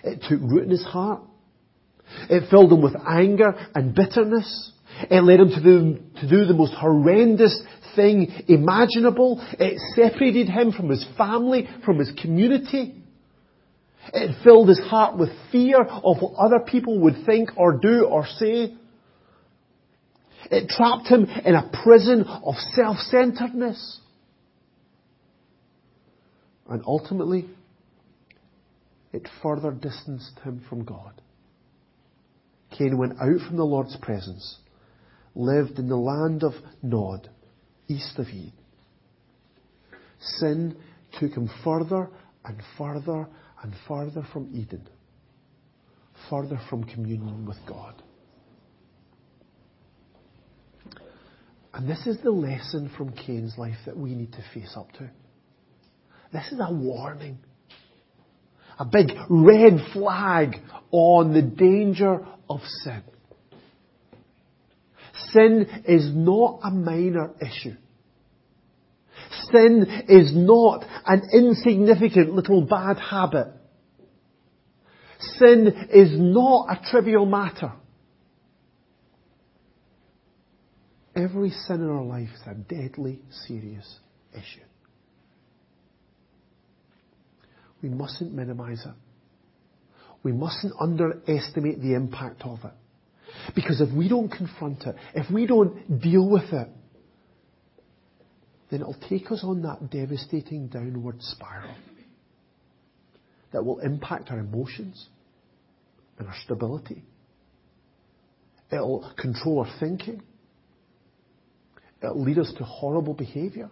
It 0.03 0.21
took 0.27 0.41
root 0.41 0.63
in 0.63 0.69
his 0.69 0.83
heart. 0.83 1.21
It 2.29 2.49
filled 2.49 2.71
him 2.71 2.81
with 2.81 2.95
anger 3.07 3.53
and 3.73 3.95
bitterness. 3.95 4.71
It 5.09 5.23
led 5.23 5.39
him 5.39 5.49
to 5.49 5.63
do, 5.63 5.99
to 6.21 6.29
do 6.29 6.45
the 6.45 6.53
most 6.53 6.73
horrendous 6.73 7.61
thing 7.95 8.31
imaginable. 8.47 9.39
It 9.59 9.79
separated 9.95 10.49
him 10.49 10.71
from 10.71 10.89
his 10.89 11.05
family, 11.17 11.67
from 11.83 11.97
his 11.97 12.11
community. 12.21 12.95
It 14.13 14.35
filled 14.43 14.69
his 14.69 14.79
heart 14.79 15.17
with 15.17 15.29
fear 15.51 15.81
of 15.81 16.21
what 16.21 16.33
other 16.37 16.59
people 16.59 16.99
would 16.99 17.25
think 17.25 17.49
or 17.55 17.79
do 17.79 18.05
or 18.05 18.27
say. 18.27 18.75
It 20.51 20.69
trapped 20.69 21.07
him 21.07 21.25
in 21.45 21.55
a 21.55 21.71
prison 21.83 22.23
of 22.23 22.55
self-centeredness. 22.73 23.99
And 26.69 26.83
ultimately, 26.85 27.49
it 29.11 29.27
further 29.41 29.71
distanced 29.71 30.39
him 30.43 30.63
from 30.69 30.85
God. 30.85 31.21
Cain 32.77 32.97
went 32.97 33.13
out 33.21 33.47
from 33.47 33.57
the 33.57 33.63
Lord's 33.63 33.95
presence, 33.97 34.57
lived 35.35 35.77
in 35.77 35.87
the 35.87 35.95
land 35.95 36.43
of 36.43 36.53
Nod, 36.81 37.29
east 37.87 38.17
of 38.17 38.27
Eden. 38.27 38.53
Sin 40.19 40.75
took 41.19 41.31
him 41.33 41.49
further 41.63 42.09
and 42.45 42.61
further 42.77 43.27
and 43.61 43.73
further 43.87 44.25
from 44.33 44.49
Eden, 44.53 44.87
further 46.29 46.59
from 46.69 46.83
communion 46.83 47.45
with 47.45 47.57
God. 47.67 48.01
And 51.73 51.89
this 51.89 52.05
is 52.05 52.17
the 52.23 52.31
lesson 52.31 52.91
from 52.95 53.13
Cain's 53.13 53.57
life 53.57 53.77
that 53.85 53.97
we 53.97 54.13
need 54.13 54.31
to 54.33 54.43
face 54.53 54.73
up 54.75 54.91
to. 54.93 55.09
This 56.31 56.51
is 56.51 56.59
a 56.59 56.71
warning. 56.71 57.39
A 58.79 58.85
big 58.85 59.11
red 59.29 59.79
flag 59.91 60.55
on 60.91 61.33
the 61.33 61.41
danger 61.41 62.25
of 62.49 62.59
sin. 62.83 63.03
Sin 65.31 65.67
is 65.87 66.11
not 66.13 66.59
a 66.63 66.71
minor 66.71 67.31
issue. 67.41 67.75
Sin 69.51 69.85
is 70.07 70.35
not 70.35 70.85
an 71.05 71.21
insignificant 71.33 72.33
little 72.33 72.61
bad 72.61 72.97
habit. 72.99 73.47
Sin 75.19 75.87
is 75.91 76.11
not 76.13 76.67
a 76.69 76.91
trivial 76.91 77.25
matter. 77.25 77.73
Every 81.15 81.51
sin 81.51 81.81
in 81.81 81.89
our 81.89 82.03
life 82.03 82.29
is 82.33 82.41
a 82.47 82.55
deadly 82.55 83.19
serious 83.47 83.99
issue. 84.33 84.65
We 87.81 87.89
mustn't 87.89 88.33
minimize 88.33 88.83
it. 88.85 88.93
We 90.23 90.31
mustn't 90.31 90.73
underestimate 90.79 91.81
the 91.81 91.93
impact 91.93 92.43
of 92.45 92.59
it. 92.63 92.71
Because 93.55 93.81
if 93.81 93.93
we 93.93 94.07
don't 94.07 94.29
confront 94.29 94.83
it, 94.83 94.95
if 95.13 95.29
we 95.29 95.45
don't 95.45 96.01
deal 96.01 96.27
with 96.27 96.51
it, 96.53 96.69
then 98.71 98.81
it'll 98.81 98.95
take 99.09 99.31
us 99.31 99.41
on 99.43 99.61
that 99.63 99.91
devastating 99.91 100.67
downward 100.67 101.17
spiral 101.19 101.75
that 103.51 103.63
will 103.63 103.79
impact 103.79 104.31
our 104.31 104.39
emotions 104.39 105.09
and 106.17 106.27
our 106.27 106.35
stability. 106.43 107.03
It'll 108.71 109.13
control 109.17 109.59
our 109.59 109.79
thinking. 109.79 110.23
It'll 112.03 112.21
lead 112.21 112.37
us 112.37 112.53
to 112.57 112.63
horrible 112.63 113.13
behavior. 113.13 113.69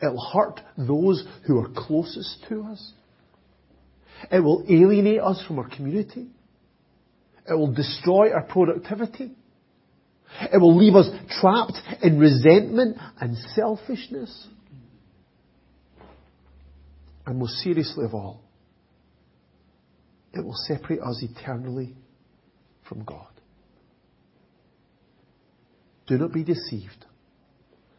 It'll 0.00 0.30
hurt 0.32 0.60
those 0.76 1.24
who 1.46 1.58
are 1.58 1.68
closest 1.68 2.44
to 2.48 2.62
us. 2.64 2.92
It 4.30 4.40
will 4.40 4.64
alienate 4.68 5.20
us 5.20 5.42
from 5.46 5.58
our 5.58 5.68
community. 5.68 6.28
It 7.48 7.54
will 7.54 7.72
destroy 7.72 8.32
our 8.32 8.42
productivity. 8.42 9.32
It 10.52 10.58
will 10.58 10.76
leave 10.76 10.94
us 10.94 11.08
trapped 11.40 11.78
in 12.02 12.18
resentment 12.18 12.96
and 13.20 13.36
selfishness. 13.54 14.48
And 17.26 17.38
most 17.38 17.54
seriously 17.62 18.04
of 18.04 18.14
all, 18.14 18.42
it 20.32 20.42
will 20.44 20.56
separate 20.66 21.00
us 21.00 21.22
eternally 21.22 21.94
from 22.88 23.04
God. 23.04 23.31
Do 26.06 26.18
not 26.18 26.32
be 26.32 26.44
deceived. 26.44 27.06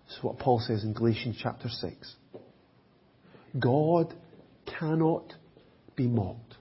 This 0.08 0.18
is 0.18 0.24
what 0.24 0.40
Paul 0.40 0.60
says 0.60 0.84
in 0.84 0.94
Galatians 0.94 1.38
chapter 1.42 1.70
6. 1.70 2.16
God 3.60 4.14
cannot 4.80 5.34
be 5.96 6.08
mocked. 6.08 6.56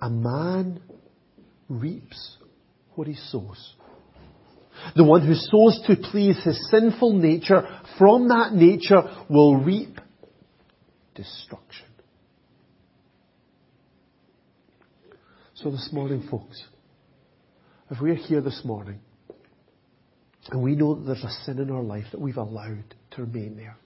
A 0.00 0.10
man 0.10 0.80
reaps 1.68 2.36
what 2.94 3.06
he 3.06 3.14
sows. 3.14 3.74
The 4.94 5.04
one 5.04 5.26
who 5.26 5.34
sows 5.34 5.82
to 5.86 5.96
please 6.10 6.42
his 6.44 6.70
sinful 6.70 7.14
nature 7.14 7.62
from 7.98 8.28
that 8.28 8.52
nature 8.52 9.02
will 9.28 9.56
reap 9.56 9.98
destruction. 11.14 11.86
So 15.54 15.70
this 15.70 15.88
morning, 15.92 16.28
folks, 16.30 16.62
if 17.90 18.00
we're 18.00 18.14
here 18.14 18.42
this 18.42 18.60
morning 18.64 19.00
and 20.50 20.62
we 20.62 20.76
know 20.76 20.94
that 20.94 21.04
there's 21.06 21.24
a 21.24 21.44
sin 21.44 21.58
in 21.58 21.70
our 21.70 21.82
life 21.82 22.06
that 22.12 22.20
we've 22.20 22.36
allowed 22.36 22.84
to 23.12 23.22
remain 23.22 23.56
there. 23.56 23.76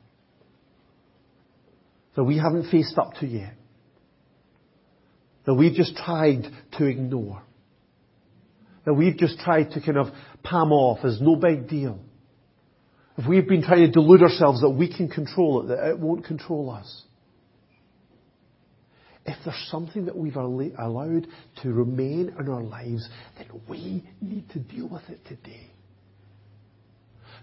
That 2.16 2.24
we 2.24 2.36
haven't 2.36 2.70
faced 2.70 2.98
up 2.98 3.14
to 3.20 3.26
yet. 3.26 3.54
That 5.46 5.54
we've 5.54 5.74
just 5.74 5.96
tried 5.96 6.44
to 6.78 6.84
ignore. 6.84 7.42
That 8.84 8.94
we've 8.94 9.16
just 9.16 9.38
tried 9.38 9.70
to 9.72 9.80
kind 9.80 9.96
of 9.96 10.08
palm 10.42 10.72
off 10.72 11.04
as 11.04 11.20
no 11.20 11.36
big 11.36 11.68
deal. 11.68 11.98
If 13.16 13.26
we've 13.26 13.46
been 13.46 13.62
trying 13.62 13.86
to 13.86 13.90
delude 13.90 14.22
ourselves 14.22 14.60
that 14.60 14.70
we 14.70 14.94
can 14.94 15.08
control 15.08 15.62
it, 15.62 15.68
that 15.68 15.90
it 15.90 15.98
won't 15.98 16.24
control 16.24 16.70
us. 16.70 17.04
If 19.26 19.36
there's 19.44 19.68
something 19.70 20.06
that 20.06 20.16
we've 20.16 20.36
allowed 20.36 21.26
to 21.62 21.72
remain 21.72 22.34
in 22.38 22.48
our 22.48 22.62
lives, 22.62 23.06
then 23.36 23.48
we 23.68 24.08
need 24.20 24.48
to 24.50 24.58
deal 24.58 24.88
with 24.88 25.02
it 25.08 25.24
today. 25.26 25.70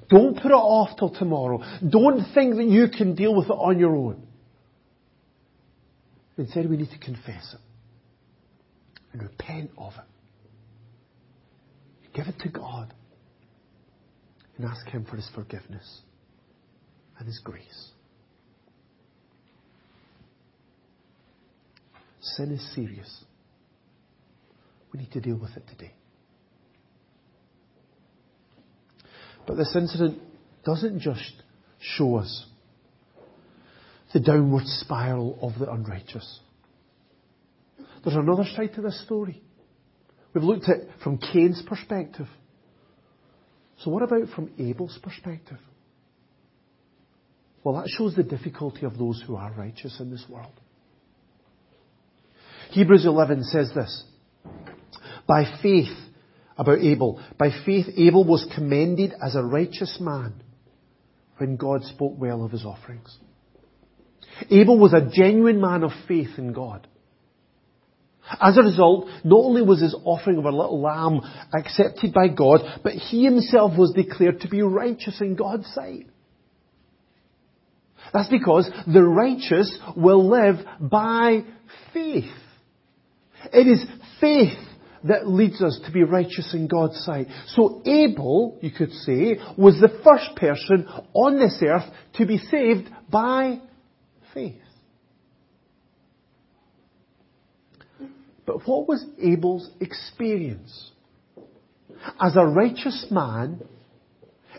Don't 0.09 0.35
put 0.35 0.51
it 0.51 0.55
off 0.55 0.97
till 0.97 1.09
tomorrow. 1.09 1.61
Don't 1.87 2.33
think 2.33 2.55
that 2.55 2.65
you 2.65 2.87
can 2.87 3.15
deal 3.15 3.35
with 3.35 3.47
it 3.47 3.53
on 3.53 3.77
your 3.77 3.95
own. 3.95 4.25
Instead, 6.37 6.69
we 6.69 6.77
need 6.77 6.91
to 6.91 6.99
confess 6.99 7.53
it 7.53 7.59
and 9.11 9.21
repent 9.21 9.71
of 9.77 9.93
it. 9.93 10.05
Give 12.13 12.27
it 12.27 12.39
to 12.39 12.49
God 12.49 12.93
and 14.57 14.65
ask 14.65 14.87
Him 14.87 15.05
for 15.05 15.17
His 15.17 15.29
forgiveness 15.35 16.01
and 17.19 17.27
His 17.27 17.39
grace. 17.43 17.91
Sin 22.21 22.51
is 22.51 22.75
serious. 22.75 23.23
We 24.93 24.99
need 24.99 25.11
to 25.11 25.21
deal 25.21 25.37
with 25.37 25.55
it 25.57 25.67
today. 25.67 25.93
But 29.47 29.55
this 29.55 29.73
incident 29.75 30.19
doesn't 30.65 30.99
just 30.99 31.33
show 31.79 32.17
us 32.17 32.45
the 34.13 34.19
downward 34.19 34.65
spiral 34.65 35.39
of 35.41 35.57
the 35.59 35.71
unrighteous. 35.71 36.39
There's 38.03 38.15
another 38.15 38.45
side 38.55 38.73
to 38.75 38.81
this 38.81 39.03
story. 39.05 39.41
We've 40.33 40.43
looked 40.43 40.69
at 40.69 40.77
it 40.77 40.89
from 41.03 41.17
Cain's 41.17 41.63
perspective. 41.67 42.27
So 43.79 43.89
what 43.89 44.03
about 44.03 44.29
from 44.35 44.51
Abel's 44.59 44.99
perspective? 45.01 45.57
Well, 47.63 47.75
that 47.75 47.89
shows 47.89 48.15
the 48.15 48.23
difficulty 48.23 48.85
of 48.85 48.97
those 48.97 49.23
who 49.25 49.35
are 49.35 49.51
righteous 49.51 49.99
in 49.99 50.09
this 50.09 50.25
world. 50.29 50.53
Hebrews 52.71 53.05
11 53.05 53.43
says 53.45 53.71
this. 53.73 54.03
By 55.27 55.43
faith, 55.61 55.95
about 56.57 56.79
Abel, 56.79 57.21
by 57.37 57.49
faith 57.65 57.85
Abel 57.95 58.23
was 58.23 58.47
commended 58.55 59.13
as 59.21 59.35
a 59.35 59.43
righteous 59.43 59.97
man 59.99 60.33
when 61.37 61.55
God 61.55 61.83
spoke 61.83 62.13
well 62.17 62.43
of 62.43 62.51
his 62.51 62.65
offerings. 62.65 63.15
Abel 64.49 64.77
was 64.77 64.93
a 64.93 65.09
genuine 65.11 65.61
man 65.61 65.83
of 65.83 65.91
faith 66.07 66.31
in 66.37 66.53
God. 66.53 66.87
As 68.41 68.57
a 68.57 68.61
result, 68.61 69.07
not 69.23 69.37
only 69.37 69.61
was 69.61 69.81
his 69.81 69.95
offering 70.03 70.37
of 70.37 70.45
a 70.45 70.51
little 70.51 70.81
lamb 70.81 71.21
accepted 71.53 72.13
by 72.13 72.27
God, 72.27 72.61
but 72.83 72.93
he 72.93 73.23
himself 73.23 73.77
was 73.77 73.93
declared 73.93 74.41
to 74.41 74.49
be 74.49 74.61
righteous 74.61 75.21
in 75.21 75.35
God's 75.35 75.67
sight. 75.73 76.07
That's 78.13 78.29
because 78.29 78.69
the 78.85 79.03
righteous 79.03 79.77
will 79.95 80.29
live 80.29 80.57
by 80.79 81.43
faith. 81.93 82.31
It 83.53 83.67
is 83.67 83.85
faith 84.19 84.57
that 85.03 85.27
leads 85.27 85.61
us 85.61 85.79
to 85.85 85.91
be 85.91 86.03
righteous 86.03 86.53
in 86.53 86.67
God's 86.67 86.97
sight. 87.03 87.27
So 87.47 87.81
Abel, 87.85 88.57
you 88.61 88.71
could 88.71 88.91
say, 88.91 89.37
was 89.57 89.79
the 89.79 89.99
first 90.03 90.35
person 90.35 90.87
on 91.13 91.39
this 91.39 91.61
earth 91.65 91.89
to 92.15 92.25
be 92.25 92.37
saved 92.37 92.89
by 93.09 93.59
faith. 94.33 94.55
But 98.45 98.67
what 98.67 98.87
was 98.87 99.05
Abel's 99.21 99.69
experience? 99.81 100.91
As 102.19 102.35
a 102.35 102.45
righteous 102.45 103.07
man 103.11 103.61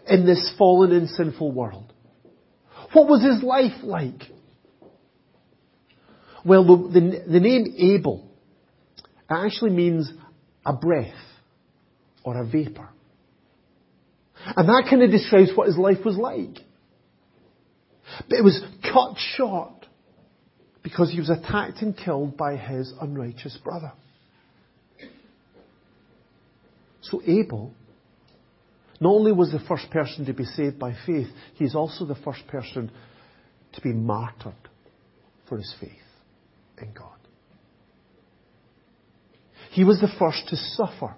in 0.06 0.26
this 0.26 0.54
fallen 0.58 0.92
and 0.92 1.08
sinful 1.08 1.52
world. 1.52 1.92
What 2.92 3.08
was 3.08 3.22
his 3.22 3.42
life 3.42 3.82
like? 3.82 4.22
Well, 6.44 6.64
the, 6.64 7.00
the, 7.00 7.32
the 7.32 7.40
name 7.40 7.74
Abel 7.76 8.30
actually 9.28 9.72
means 9.72 10.10
a 10.68 10.74
breath 10.74 11.14
or 12.22 12.40
a 12.40 12.46
vapor. 12.46 12.88
And 14.54 14.68
that 14.68 14.86
kind 14.88 15.02
of 15.02 15.10
describes 15.10 15.50
what 15.54 15.66
his 15.66 15.78
life 15.78 16.04
was 16.04 16.16
like. 16.16 16.58
But 18.28 18.38
it 18.38 18.44
was 18.44 18.62
cut 18.82 19.16
short 19.36 19.86
because 20.82 21.10
he 21.10 21.18
was 21.18 21.30
attacked 21.30 21.82
and 21.82 21.96
killed 21.96 22.36
by 22.36 22.56
his 22.56 22.92
unrighteous 23.00 23.58
brother. 23.64 23.92
So 27.00 27.22
Abel 27.26 27.72
not 29.00 29.10
only 29.10 29.32
was 29.32 29.50
the 29.50 29.60
first 29.66 29.90
person 29.90 30.26
to 30.26 30.34
be 30.34 30.44
saved 30.44 30.78
by 30.78 30.94
faith, 31.06 31.28
he's 31.54 31.74
also 31.74 32.04
the 32.04 32.16
first 32.16 32.46
person 32.48 32.90
to 33.72 33.80
be 33.80 33.92
martyred 33.92 34.54
for 35.48 35.56
his 35.56 35.74
faith 35.80 35.92
in 36.82 36.92
God. 36.92 37.17
He 39.78 39.84
was 39.84 40.00
the 40.00 40.10
first 40.18 40.48
to 40.48 40.56
suffer 40.56 41.14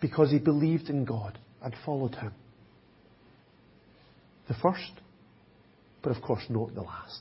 because 0.00 0.32
he 0.32 0.40
believed 0.40 0.90
in 0.90 1.04
God 1.04 1.38
and 1.62 1.72
followed 1.84 2.16
him. 2.16 2.32
The 4.48 4.54
first, 4.60 4.90
but 6.02 6.10
of 6.10 6.20
course 6.20 6.42
not 6.48 6.74
the 6.74 6.82
last. 6.82 7.20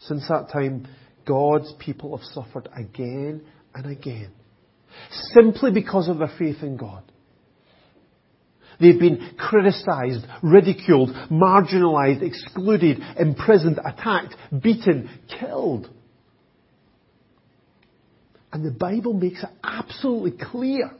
Since 0.00 0.26
that 0.28 0.48
time, 0.52 0.88
God's 1.24 1.72
people 1.78 2.16
have 2.16 2.26
suffered 2.26 2.68
again 2.76 3.42
and 3.72 3.86
again, 3.86 4.32
simply 5.32 5.70
because 5.70 6.08
of 6.08 6.18
their 6.18 6.32
faith 6.36 6.64
in 6.64 6.76
God. 6.76 7.04
They've 8.80 8.98
been 8.98 9.36
criticized, 9.38 10.26
ridiculed, 10.42 11.10
marginalized, 11.30 12.20
excluded, 12.20 12.98
imprisoned, 13.16 13.78
attacked, 13.78 14.34
beaten, 14.60 15.08
killed. 15.38 15.88
And 18.52 18.64
the 18.64 18.70
Bible 18.70 19.14
makes 19.14 19.42
it 19.42 19.48
absolutely 19.64 20.32
clear 20.32 20.90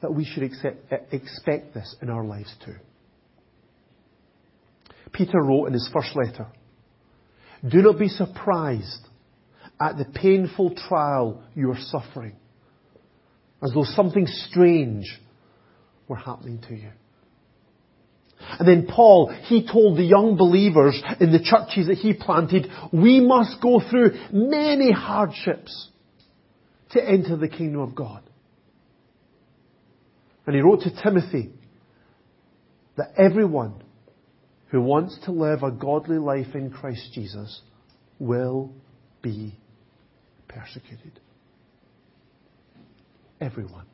that 0.00 0.14
we 0.14 0.24
should 0.24 0.44
accept, 0.44 0.92
expect 1.12 1.74
this 1.74 1.96
in 2.00 2.08
our 2.08 2.24
lives 2.24 2.54
too. 2.64 2.76
Peter 5.12 5.42
wrote 5.42 5.66
in 5.66 5.72
his 5.72 5.90
first 5.92 6.14
letter, 6.14 6.46
Do 7.68 7.82
not 7.82 7.98
be 7.98 8.08
surprised 8.08 9.06
at 9.80 9.98
the 9.98 10.04
painful 10.04 10.74
trial 10.88 11.42
you 11.54 11.70
are 11.72 11.78
suffering, 11.78 12.36
as 13.62 13.72
though 13.74 13.84
something 13.84 14.26
strange 14.26 15.20
were 16.06 16.16
happening 16.16 16.62
to 16.68 16.74
you. 16.74 16.90
And 18.58 18.66
then 18.66 18.86
Paul, 18.86 19.28
he 19.44 19.66
told 19.66 19.96
the 19.96 20.04
young 20.04 20.36
believers 20.36 21.00
in 21.20 21.32
the 21.32 21.38
churches 21.38 21.86
that 21.88 21.98
he 21.98 22.14
planted, 22.14 22.68
we 22.92 23.20
must 23.20 23.60
go 23.60 23.80
through 23.80 24.12
many 24.32 24.92
hardships 24.92 25.88
to 26.90 27.02
enter 27.02 27.36
the 27.36 27.48
kingdom 27.48 27.80
of 27.80 27.94
God. 27.94 28.22
And 30.46 30.56
he 30.56 30.62
wrote 30.62 30.80
to 30.80 31.02
Timothy 31.02 31.50
that 32.96 33.12
everyone 33.16 33.82
who 34.68 34.80
wants 34.80 35.18
to 35.24 35.32
live 35.32 35.62
a 35.62 35.70
godly 35.70 36.18
life 36.18 36.54
in 36.54 36.70
Christ 36.70 37.10
Jesus 37.14 37.60
will 38.18 38.72
be 39.22 39.54
persecuted. 40.48 41.20
Everyone. 43.40 43.86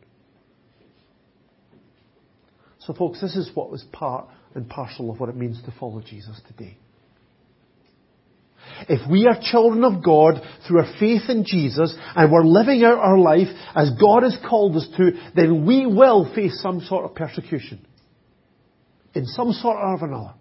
So, 2.86 2.94
folks, 2.94 3.20
this 3.20 3.34
is 3.34 3.50
what 3.54 3.70
was 3.70 3.82
part 3.92 4.28
and 4.54 4.68
parcel 4.68 5.10
of 5.10 5.18
what 5.18 5.28
it 5.28 5.36
means 5.36 5.60
to 5.64 5.74
follow 5.78 6.00
Jesus 6.00 6.40
today. 6.46 6.78
If 8.88 9.10
we 9.10 9.26
are 9.26 9.38
children 9.40 9.82
of 9.84 10.04
God 10.04 10.40
through 10.66 10.80
our 10.80 10.92
faith 10.98 11.22
in 11.28 11.44
Jesus 11.44 11.96
and 12.14 12.30
we're 12.30 12.44
living 12.44 12.84
out 12.84 12.98
our 12.98 13.18
life 13.18 13.48
as 13.74 13.90
God 14.00 14.22
has 14.22 14.36
called 14.48 14.76
us 14.76 14.88
to, 14.96 15.10
then 15.34 15.66
we 15.66 15.86
will 15.86 16.32
face 16.34 16.60
some 16.62 16.80
sort 16.80 17.04
of 17.04 17.14
persecution. 17.14 17.84
In 19.14 19.26
some 19.26 19.52
sort 19.52 19.78
or 19.78 20.06
another. 20.06 20.34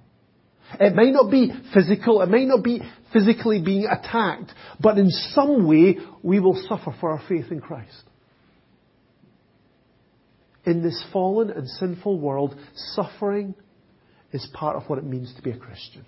It 0.80 0.96
may 0.96 1.12
not 1.12 1.32
be 1.32 1.52
physical, 1.74 2.22
it 2.22 2.30
may 2.30 2.46
not 2.46 2.64
be 2.64 2.82
physically 3.14 3.62
being 3.62 3.86
attacked, 3.86 4.52
but 4.80 4.98
in 4.98 5.10
some 5.10 5.68
way 5.68 5.98
we 6.22 6.40
will 6.40 6.62
suffer 6.68 6.94
for 7.00 7.12
our 7.12 7.22
faith 7.28 7.46
in 7.52 7.62
Christ 7.62 8.04
in 10.66 10.82
this 10.82 11.04
fallen 11.14 11.50
and 11.50 11.68
sinful 11.68 12.20
world, 12.20 12.56
suffering 12.96 13.56
is 14.32 14.48
part 14.54 14.76
of 14.76 14.90
what 14.90 15.00
it 15.00 15.06
means 15.06 15.34
to 15.36 15.42
be 15.42 15.52
a 15.52 15.58
Christian. 15.58 16.06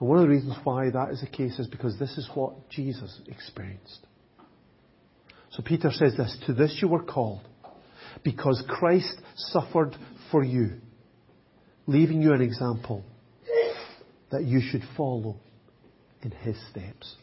And 0.00 0.08
one 0.08 0.18
of 0.18 0.24
the 0.24 0.30
reasons 0.30 0.54
why 0.64 0.90
that 0.90 1.10
is 1.10 1.20
the 1.20 1.26
case 1.26 1.58
is 1.58 1.66
because 1.66 1.98
this 1.98 2.16
is 2.18 2.28
what 2.34 2.68
Jesus 2.70 3.20
experienced. 3.26 4.06
So 5.50 5.62
Peter 5.62 5.90
says 5.90 6.16
this, 6.16 6.36
to 6.46 6.52
this 6.52 6.78
you 6.80 6.88
were 6.88 7.02
called, 7.02 7.40
because 8.22 8.62
Christ 8.68 9.16
suffered 9.36 9.96
for 10.30 10.44
you, 10.44 10.80
leaving 11.86 12.22
you 12.22 12.32
an 12.32 12.42
example 12.42 13.04
that 14.30 14.44
you 14.44 14.60
should 14.60 14.82
follow 14.96 15.36
in 16.22 16.30
his 16.30 16.56
steps. 16.70 17.16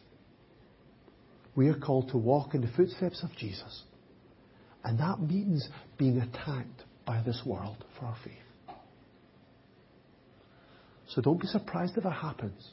We 1.56 1.70
are 1.70 1.80
called 1.80 2.10
to 2.10 2.18
walk 2.18 2.54
in 2.54 2.62
the 2.62 2.72
footsteps 2.76 3.24
of 3.24 3.30
Jesus. 3.38 3.84
And 4.84 5.00
that 5.00 5.20
means 5.20 5.68
being 5.98 6.18
attacked 6.20 6.84
by 7.06 7.22
this 7.26 7.42
world 7.46 7.84
for 7.98 8.06
our 8.06 8.18
faith. 8.24 8.34
So 11.08 11.22
don't 11.22 11.40
be 11.40 11.48
surprised 11.48 11.98
if 11.98 12.06
it 12.06 12.10
happens. 12.10 12.70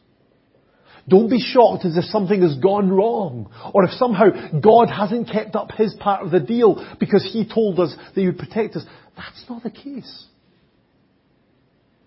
Don't 1.08 1.28
be 1.28 1.40
shocked 1.40 1.84
as 1.84 1.96
if 1.96 2.04
something 2.04 2.42
has 2.42 2.56
gone 2.58 2.90
wrong 2.90 3.50
or 3.74 3.84
if 3.84 3.90
somehow 3.92 4.60
God 4.60 4.88
hasn't 4.88 5.30
kept 5.30 5.56
up 5.56 5.72
his 5.72 5.94
part 5.94 6.24
of 6.24 6.30
the 6.30 6.40
deal 6.40 6.86
because 7.00 7.28
he 7.32 7.48
told 7.48 7.80
us 7.80 7.94
that 8.14 8.20
he 8.20 8.26
would 8.26 8.38
protect 8.38 8.76
us. 8.76 8.84
That's 9.16 9.44
not 9.48 9.62
the 9.62 9.70
case. 9.70 10.26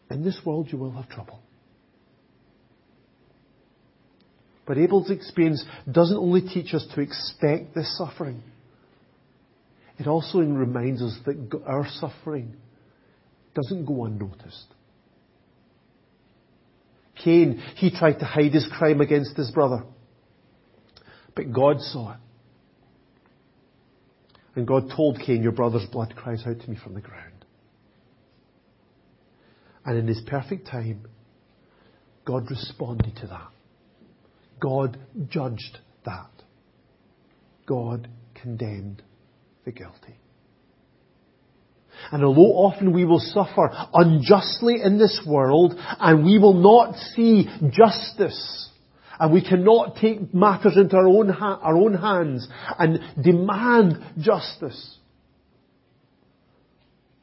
In 0.09 0.23
this 0.23 0.39
world 0.45 0.69
you 0.71 0.77
will 0.77 0.91
have 0.91 1.09
trouble. 1.09 1.39
But 4.65 4.78
Abel's 4.78 5.12
experience 5.12 5.63
doesn't 5.89 6.17
only 6.17 6.41
teach 6.41 6.73
us 6.73 6.86
to 6.95 7.01
expect 7.01 7.75
this 7.75 7.97
suffering, 7.97 8.41
it 9.97 10.08
also 10.08 10.39
reminds 10.39 11.01
us 11.01 11.17
that 11.25 11.62
our 11.65 11.88
suffering 11.99 12.56
doesn't 13.54 13.86
go 13.86 14.06
unnoticed. 14.06 14.67
Cain, 17.23 17.63
he 17.78 17.91
tried 17.97 18.19
to 18.19 18.25
hide 18.25 18.54
his 18.54 18.67
crime 18.78 18.99
against 18.99 19.38
his 19.38 19.51
brother. 19.51 19.84
But 21.34 21.54
God 21.54 21.80
saw 21.80 22.13
it. 22.13 22.19
And 24.56 24.67
God 24.67 24.89
told 24.95 25.19
Cain, 25.19 25.43
Your 25.43 25.51
brother's 25.51 25.86
blood 25.91 26.13
cries 26.15 26.43
out 26.45 26.60
to 26.60 26.69
me 26.69 26.78
from 26.82 26.93
the 26.93 27.01
ground. 27.01 27.45
And 29.86 29.97
in 29.97 30.08
his 30.08 30.21
perfect 30.28 30.67
time, 30.67 31.08
God 32.25 32.49
responded 32.49 33.15
to 33.17 33.28
that. 33.28 33.54
God 34.65 34.97
judged 35.30 35.78
that. 36.06 36.32
God 37.67 38.08
condemned 38.41 39.04
the 39.63 39.71
guilty. 39.71 40.17
And 42.12 42.23
although 42.25 42.41
often 42.41 42.91
we 42.91 43.06
will 43.06 43.19
suffer 43.19 43.69
unjustly 43.93 44.78
in 44.84 44.97
this 44.97 45.21
world 45.28 45.75
and 45.78 46.25
we 46.25 46.39
will 46.39 46.56
not 46.56 46.95
see 47.15 47.47
justice 47.69 48.71
and 49.19 49.32
we 49.32 49.47
cannot 49.47 49.97
take 49.97 50.34
matters 50.34 50.78
into 50.78 50.95
our 50.95 51.10
own, 51.10 51.30
ha- 51.30 51.60
our 51.62 51.78
own 51.78 51.93
hands 51.93 52.47
and 52.80 52.99
demand 53.23 54.04
justice. 54.17 54.97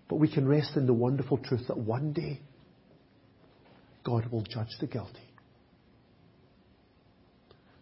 But 0.08 0.20
we 0.20 0.32
can 0.32 0.46
rest 0.46 0.76
in 0.76 0.86
the 0.86 0.94
wonderful 0.94 1.38
truth 1.38 1.66
that 1.66 1.76
one 1.76 2.12
day 2.12 2.38
God 4.04 4.26
will 4.30 4.42
judge 4.42 4.70
the 4.80 4.86
guilty. 4.86 5.31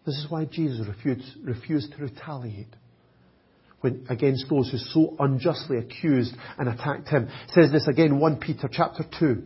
This 0.05 0.15
is 0.15 0.25
why 0.29 0.45
Jesus 0.45 0.87
refused, 0.87 1.37
refused 1.43 1.93
to 1.93 2.03
retaliate 2.03 2.75
when, 3.81 4.05
against 4.09 4.49
those 4.49 4.71
who 4.71 4.77
so 4.77 5.15
unjustly 5.19 5.77
accused 5.77 6.33
and 6.57 6.69
attacked 6.69 7.09
him. 7.09 7.23
It 7.23 7.51
says 7.53 7.71
this 7.71 7.87
again, 7.87 8.19
1 8.19 8.37
Peter 8.37 8.69
chapter 8.71 9.03
2. 9.19 9.43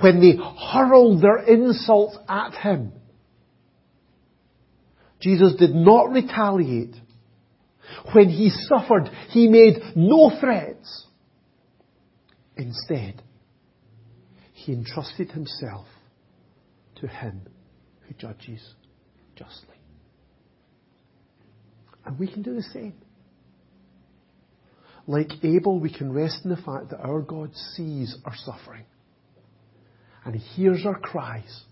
When 0.00 0.20
they 0.20 0.36
hurled 0.36 1.22
their 1.22 1.38
insults 1.38 2.16
at 2.28 2.54
him, 2.54 2.92
Jesus 5.20 5.54
did 5.58 5.74
not 5.74 6.10
retaliate. 6.10 6.94
When 8.12 8.28
he 8.28 8.50
suffered, 8.50 9.10
he 9.30 9.48
made 9.48 9.96
no 9.96 10.30
threats. 10.38 11.06
Instead, 12.56 13.22
he 14.52 14.72
entrusted 14.72 15.32
himself 15.32 15.86
to 16.96 17.08
him 17.08 17.42
who 18.06 18.14
judges 18.14 18.74
justly. 19.40 19.76
And 22.04 22.18
we 22.18 22.30
can 22.30 22.42
do 22.42 22.54
the 22.54 22.62
same. 22.62 22.94
Like 25.06 25.30
Abel, 25.42 25.80
we 25.80 25.92
can 25.92 26.12
rest 26.12 26.40
in 26.44 26.50
the 26.50 26.56
fact 26.56 26.90
that 26.90 27.00
our 27.00 27.20
God 27.20 27.50
sees 27.74 28.16
our 28.24 28.34
suffering. 28.36 28.84
And 30.24 30.34
He 30.34 30.40
hears 30.40 30.84
our 30.84 30.98
cries. 30.98 31.62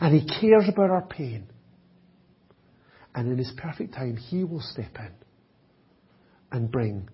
And 0.00 0.14
He 0.14 0.26
cares 0.40 0.68
about 0.68 0.90
our 0.90 1.02
pain. 1.02 1.46
And 3.14 3.30
in 3.30 3.38
His 3.38 3.52
perfect 3.56 3.94
time, 3.94 4.16
He 4.16 4.44
will 4.44 4.60
step 4.60 4.96
in 4.98 5.10
and 6.50 6.70
bring 6.70 7.08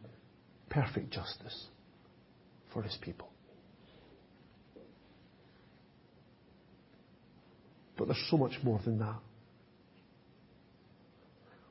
perfect 0.69 1.13
justice 1.13 1.67
for 2.73 2.83
His 2.83 2.97
people. 3.01 3.29
But 7.97 8.07
there's 8.07 8.27
so 8.31 8.37
much 8.37 8.59
more 8.63 8.81
than 8.85 8.99
that. 8.99 9.17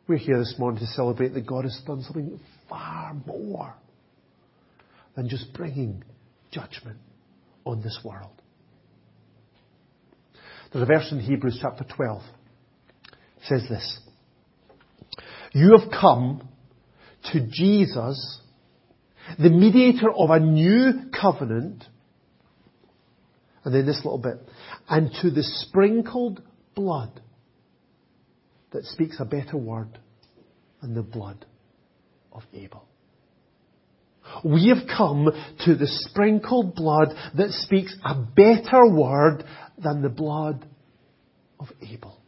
We're 0.08 0.16
here 0.16 0.38
this 0.38 0.56
morning 0.58 0.80
to 0.80 0.88
celebrate 0.94 1.34
that 1.34 1.46
God 1.46 1.66
has 1.66 1.78
done 1.86 2.02
something 2.02 2.40
far 2.70 3.14
more 3.26 3.74
than 5.18 5.28
just 5.28 5.52
bringing 5.52 6.02
judgment 6.50 6.98
on 7.66 7.82
this 7.82 8.00
world. 8.06 8.42
There's 10.72 10.84
a 10.84 10.86
verse 10.86 11.12
in 11.12 11.20
Hebrews 11.20 11.60
chapter 11.62 11.84
12. 11.94 12.22
It 12.22 13.44
says 13.50 13.64
this. 13.70 14.00
You 15.52 15.78
have 15.78 15.92
come 15.92 16.48
to 17.34 17.46
Jesus, 17.46 18.40
the 19.38 19.50
mediator 19.50 20.10
of 20.10 20.30
a 20.30 20.40
new 20.40 21.10
covenant, 21.20 21.84
and 23.66 23.76
then 23.76 23.86
this 23.86 23.98
little 24.06 24.20
bit, 24.20 24.38
and 24.88 25.12
to 25.22 25.32
the 25.32 25.44
sprinkled 25.44 26.42
blood 26.76 27.20
that 28.72 28.86
speaks 28.86 29.18
a 29.20 29.26
better 29.26 29.58
word 29.58 29.98
than 30.82 30.94
the 30.94 31.02
blood 31.02 31.46
of 32.32 32.44
Abel. 32.54 32.86
We 34.44 34.70
have 34.70 34.88
come 34.96 35.30
to 35.66 35.76
the 35.76 35.88
sprinkled 35.88 36.76
blood 36.76 37.14
that 37.36 37.52
speaks 37.52 37.96
a 38.04 38.16
better 38.16 38.86
word 38.86 39.44
than 39.78 40.02
the 40.02 40.10
blood 40.10 40.66
of 41.60 41.68
Abel. 41.82 42.20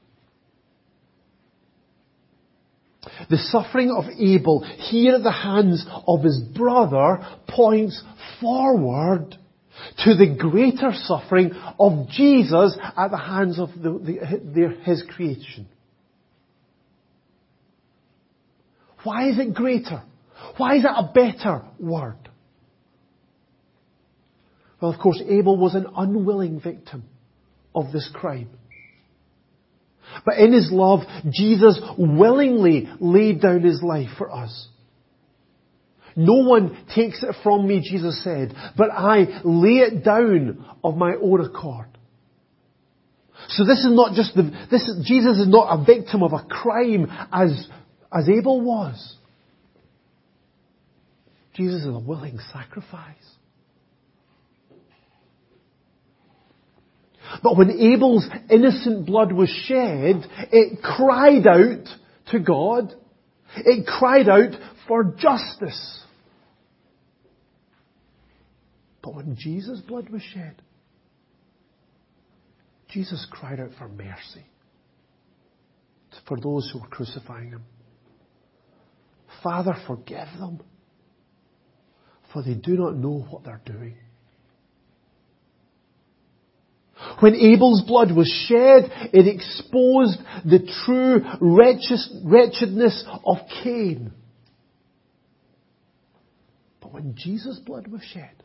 The 3.29 3.37
suffering 3.37 3.91
of 3.91 4.05
Abel 4.17 4.63
here 4.89 5.15
at 5.15 5.23
the 5.23 5.31
hands 5.31 5.85
of 6.07 6.23
his 6.23 6.39
brother 6.55 7.25
points 7.47 8.01
forward 8.39 9.37
to 9.99 10.15
the 10.15 10.35
greater 10.37 10.91
suffering 10.93 11.51
of 11.79 12.09
Jesus 12.09 12.77
at 12.97 13.09
the 13.09 13.17
hands 13.17 13.59
of 13.59 13.69
the, 13.75 13.91
the, 13.91 14.77
his 14.83 15.03
creation. 15.15 15.67
Why 19.03 19.29
is 19.29 19.39
it 19.39 19.53
greater? 19.53 20.03
Why 20.57 20.75
is 20.75 20.83
it 20.83 20.91
a 20.93 21.11
better 21.13 21.63
word? 21.79 22.29
Well, 24.81 24.93
of 24.93 24.99
course, 24.99 25.21
Abel 25.27 25.57
was 25.57 25.75
an 25.75 25.87
unwilling 25.95 26.59
victim 26.59 27.03
of 27.75 27.91
this 27.91 28.09
crime. 28.13 28.49
But 30.25 30.37
in 30.39 30.53
his 30.53 30.69
love, 30.71 31.01
Jesus 31.29 31.79
willingly 31.97 32.89
laid 32.99 33.41
down 33.41 33.61
his 33.61 33.81
life 33.83 34.09
for 34.17 34.31
us. 34.31 34.67
No 36.15 36.45
one 36.47 36.85
takes 36.95 37.23
it 37.23 37.35
from 37.43 37.67
me, 37.67 37.81
Jesus 37.81 38.23
said, 38.23 38.53
but 38.75 38.89
I 38.91 39.41
lay 39.43 39.77
it 39.77 40.03
down 40.03 40.65
of 40.83 40.97
my 40.97 41.13
own 41.21 41.41
accord. 41.41 41.87
So 43.49 43.63
this 43.65 43.79
is 43.79 43.91
not 43.91 44.15
just 44.15 44.35
the, 44.35 44.43
this 44.69 44.81
is, 44.87 45.05
Jesus 45.05 45.37
is 45.37 45.47
not 45.47 45.79
a 45.79 45.85
victim 45.85 46.23
of 46.23 46.33
a 46.33 46.43
crime 46.43 47.07
as 47.31 47.67
as 48.13 48.27
Abel 48.29 48.61
was. 48.61 49.15
Jesus 51.53 51.81
is 51.81 51.87
a 51.87 51.99
willing 51.99 52.39
sacrifice. 52.53 53.15
But 57.43 57.57
when 57.57 57.71
Abel's 57.71 58.27
innocent 58.49 59.05
blood 59.05 59.31
was 59.31 59.49
shed, 59.65 60.25
it 60.51 60.81
cried 60.81 61.45
out 61.45 61.85
to 62.31 62.39
God. 62.39 62.93
It 63.57 63.85
cried 63.85 64.27
out 64.27 64.53
for 64.87 65.03
justice. 65.03 66.03
But 69.03 69.15
when 69.15 69.35
Jesus' 69.37 69.79
blood 69.81 70.09
was 70.09 70.21
shed, 70.21 70.61
Jesus 72.89 73.25
cried 73.29 73.59
out 73.59 73.71
for 73.77 73.87
mercy 73.87 74.45
for 76.27 76.39
those 76.39 76.69
who 76.71 76.79
were 76.79 76.87
crucifying 76.87 77.49
him. 77.49 77.63
Father, 79.43 79.73
forgive 79.87 80.27
them, 80.39 80.61
for 82.33 82.43
they 82.43 82.55
do 82.55 82.77
not 82.77 82.95
know 82.95 83.25
what 83.29 83.43
they're 83.43 83.61
doing. 83.65 83.95
When 87.21 87.33
Abel's 87.33 87.83
blood 87.87 88.11
was 88.11 88.27
shed, 88.47 88.91
it 89.13 89.27
exposed 89.27 90.19
the 90.43 90.69
true 90.85 91.23
wretchedness 91.39 93.05
of 93.25 93.37
Cain. 93.63 94.11
But 96.81 96.93
when 96.93 97.15
Jesus' 97.15 97.59
blood 97.59 97.87
was 97.87 98.01
shed, 98.03 98.43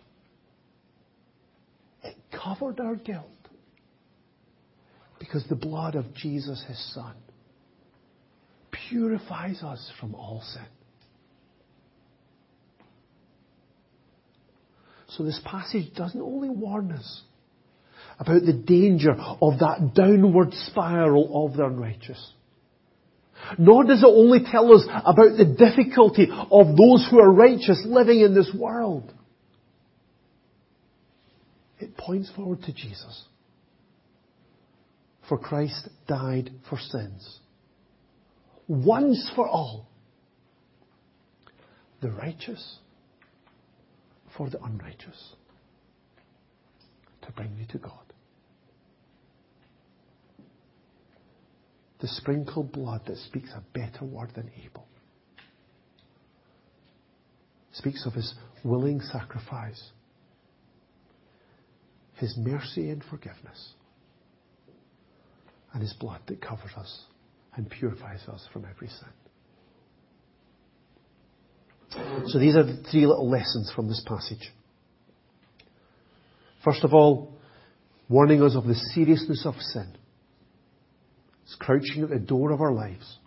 it 2.04 2.16
covered 2.30 2.78
our 2.78 2.94
guilt. 2.94 3.26
Because 5.18 5.44
the 5.48 5.56
blood 5.56 5.94
of 5.94 6.14
Jesus, 6.14 6.62
his 6.68 6.94
Son, 6.94 7.14
purifies 8.88 9.62
us 9.62 9.90
from 9.98 10.14
all 10.14 10.42
sin. 10.52 10.62
So 15.16 15.24
this 15.24 15.40
passage 15.44 15.94
doesn't 15.94 16.20
only 16.20 16.50
warn 16.50 16.92
us 16.92 17.22
about 18.18 18.44
the 18.44 18.52
danger 18.52 19.12
of 19.12 19.58
that 19.60 19.92
downward 19.94 20.52
spiral 20.66 21.46
of 21.46 21.56
the 21.56 21.66
unrighteous. 21.66 22.32
Nor 23.58 23.84
does 23.84 24.02
it 24.02 24.06
only 24.06 24.40
tell 24.50 24.72
us 24.72 24.84
about 24.88 25.36
the 25.36 25.44
difficulty 25.44 26.28
of 26.30 26.66
those 26.76 27.06
who 27.10 27.20
are 27.20 27.30
righteous 27.30 27.82
living 27.84 28.20
in 28.20 28.34
this 28.34 28.50
world. 28.54 29.12
It 31.78 31.96
points 31.96 32.30
forward 32.34 32.62
to 32.62 32.72
Jesus. 32.72 33.24
For 35.28 35.38
Christ 35.38 35.88
died 36.08 36.50
for 36.68 36.78
sins. 36.78 37.38
Once 38.66 39.30
for 39.34 39.46
all. 39.46 39.86
The 42.00 42.10
righteous 42.10 42.78
for 44.36 44.50
the 44.50 44.62
unrighteous 44.62 45.34
to 47.22 47.32
bring 47.32 47.56
you 47.58 47.66
to 47.66 47.78
God. 47.78 47.92
The 52.00 52.08
sprinkled 52.08 52.72
blood 52.72 53.02
that 53.06 53.16
speaks 53.16 53.50
a 53.54 53.62
better 53.72 54.04
word 54.04 54.30
than 54.34 54.50
Abel 54.64 54.86
speaks 57.72 58.06
of 58.06 58.12
his 58.12 58.34
willing 58.62 59.00
sacrifice, 59.00 59.90
his 62.14 62.36
mercy 62.36 62.90
and 62.90 63.02
forgiveness, 63.04 63.72
and 65.72 65.82
his 65.82 65.92
blood 65.94 66.20
that 66.26 66.40
covers 66.40 66.70
us 66.76 67.04
and 67.56 67.68
purifies 67.68 68.20
us 68.28 68.46
from 68.52 68.64
every 68.64 68.88
sin. 68.88 69.08
So 72.26 72.38
these 72.38 72.56
are 72.56 72.64
the 72.64 72.82
three 72.90 73.06
little 73.06 73.28
lessons 73.28 73.70
from 73.74 73.88
this 73.88 74.02
passage. 74.06 74.52
First 76.64 76.82
of 76.82 76.94
all, 76.94 77.38
warning 78.08 78.42
us 78.42 78.54
of 78.56 78.64
the 78.64 78.74
seriousness 78.74 79.44
of 79.46 79.54
sin. 79.60 79.96
It's 81.44 81.56
crouching 81.56 82.02
at 82.02 82.10
the 82.10 82.18
door 82.18 82.52
of 82.52 82.60
our 82.60 82.72
lives. 82.72 83.18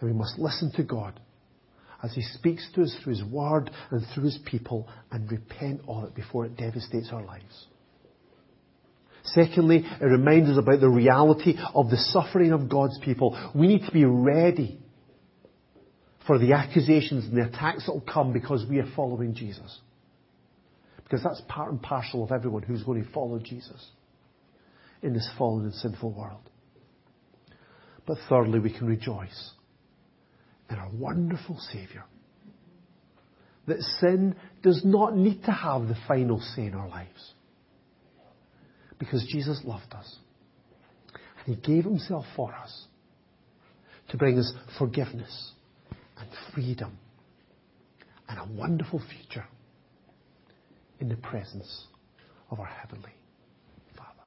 And 0.00 0.10
we 0.10 0.16
must 0.16 0.38
listen 0.38 0.72
to 0.76 0.82
God 0.82 1.20
as 2.02 2.12
He 2.14 2.22
speaks 2.22 2.66
to 2.74 2.82
us 2.82 2.96
through 3.02 3.14
His 3.14 3.24
Word 3.24 3.70
and 3.90 4.04
through 4.14 4.24
His 4.24 4.38
people 4.44 4.88
and 5.10 5.30
repent 5.30 5.82
of 5.86 6.04
it 6.04 6.14
before 6.14 6.46
it 6.46 6.56
devastates 6.56 7.10
our 7.12 7.24
lives. 7.24 7.66
Secondly, 9.24 9.84
it 10.00 10.04
reminds 10.04 10.50
us 10.50 10.58
about 10.58 10.80
the 10.80 10.88
reality 10.88 11.54
of 11.74 11.90
the 11.90 11.96
suffering 11.96 12.50
of 12.50 12.68
God's 12.68 12.98
people. 13.04 13.38
We 13.54 13.68
need 13.68 13.84
to 13.86 13.92
be 13.92 14.04
ready 14.04 14.81
for 16.26 16.38
the 16.38 16.52
accusations 16.52 17.24
and 17.24 17.36
the 17.36 17.46
attacks 17.46 17.86
that 17.86 17.92
will 17.92 18.00
come 18.00 18.32
because 18.32 18.64
we 18.68 18.78
are 18.78 18.90
following 18.94 19.34
Jesus. 19.34 19.80
Because 21.02 21.22
that's 21.22 21.42
part 21.48 21.70
and 21.70 21.82
parcel 21.82 22.24
of 22.24 22.32
everyone 22.32 22.62
who's 22.62 22.82
going 22.84 23.04
to 23.04 23.12
follow 23.12 23.38
Jesus 23.38 23.90
in 25.02 25.12
this 25.12 25.28
fallen 25.36 25.64
and 25.64 25.74
sinful 25.74 26.12
world. 26.12 26.48
But 28.06 28.18
thirdly, 28.28 28.60
we 28.60 28.72
can 28.72 28.86
rejoice 28.86 29.50
in 30.70 30.76
our 30.76 30.90
wonderful 30.90 31.58
Saviour. 31.72 32.04
That 33.66 33.80
sin 34.00 34.34
does 34.62 34.82
not 34.84 35.16
need 35.16 35.44
to 35.44 35.52
have 35.52 35.82
the 35.88 35.96
final 36.08 36.40
say 36.40 36.66
in 36.66 36.74
our 36.74 36.88
lives. 36.88 37.34
Because 38.98 39.24
Jesus 39.30 39.60
loved 39.64 39.92
us. 39.92 40.16
And 41.44 41.56
He 41.56 41.60
gave 41.60 41.84
Himself 41.84 42.24
for 42.34 42.54
us 42.54 42.86
to 44.08 44.16
bring 44.16 44.38
us 44.38 44.52
forgiveness 44.78 45.52
and 46.22 46.30
freedom 46.54 46.96
and 48.28 48.38
a 48.38 48.44
wonderful 48.58 49.02
future 49.10 49.44
in 51.00 51.08
the 51.08 51.16
presence 51.16 51.86
of 52.50 52.60
our 52.60 52.66
Heavenly 52.66 53.10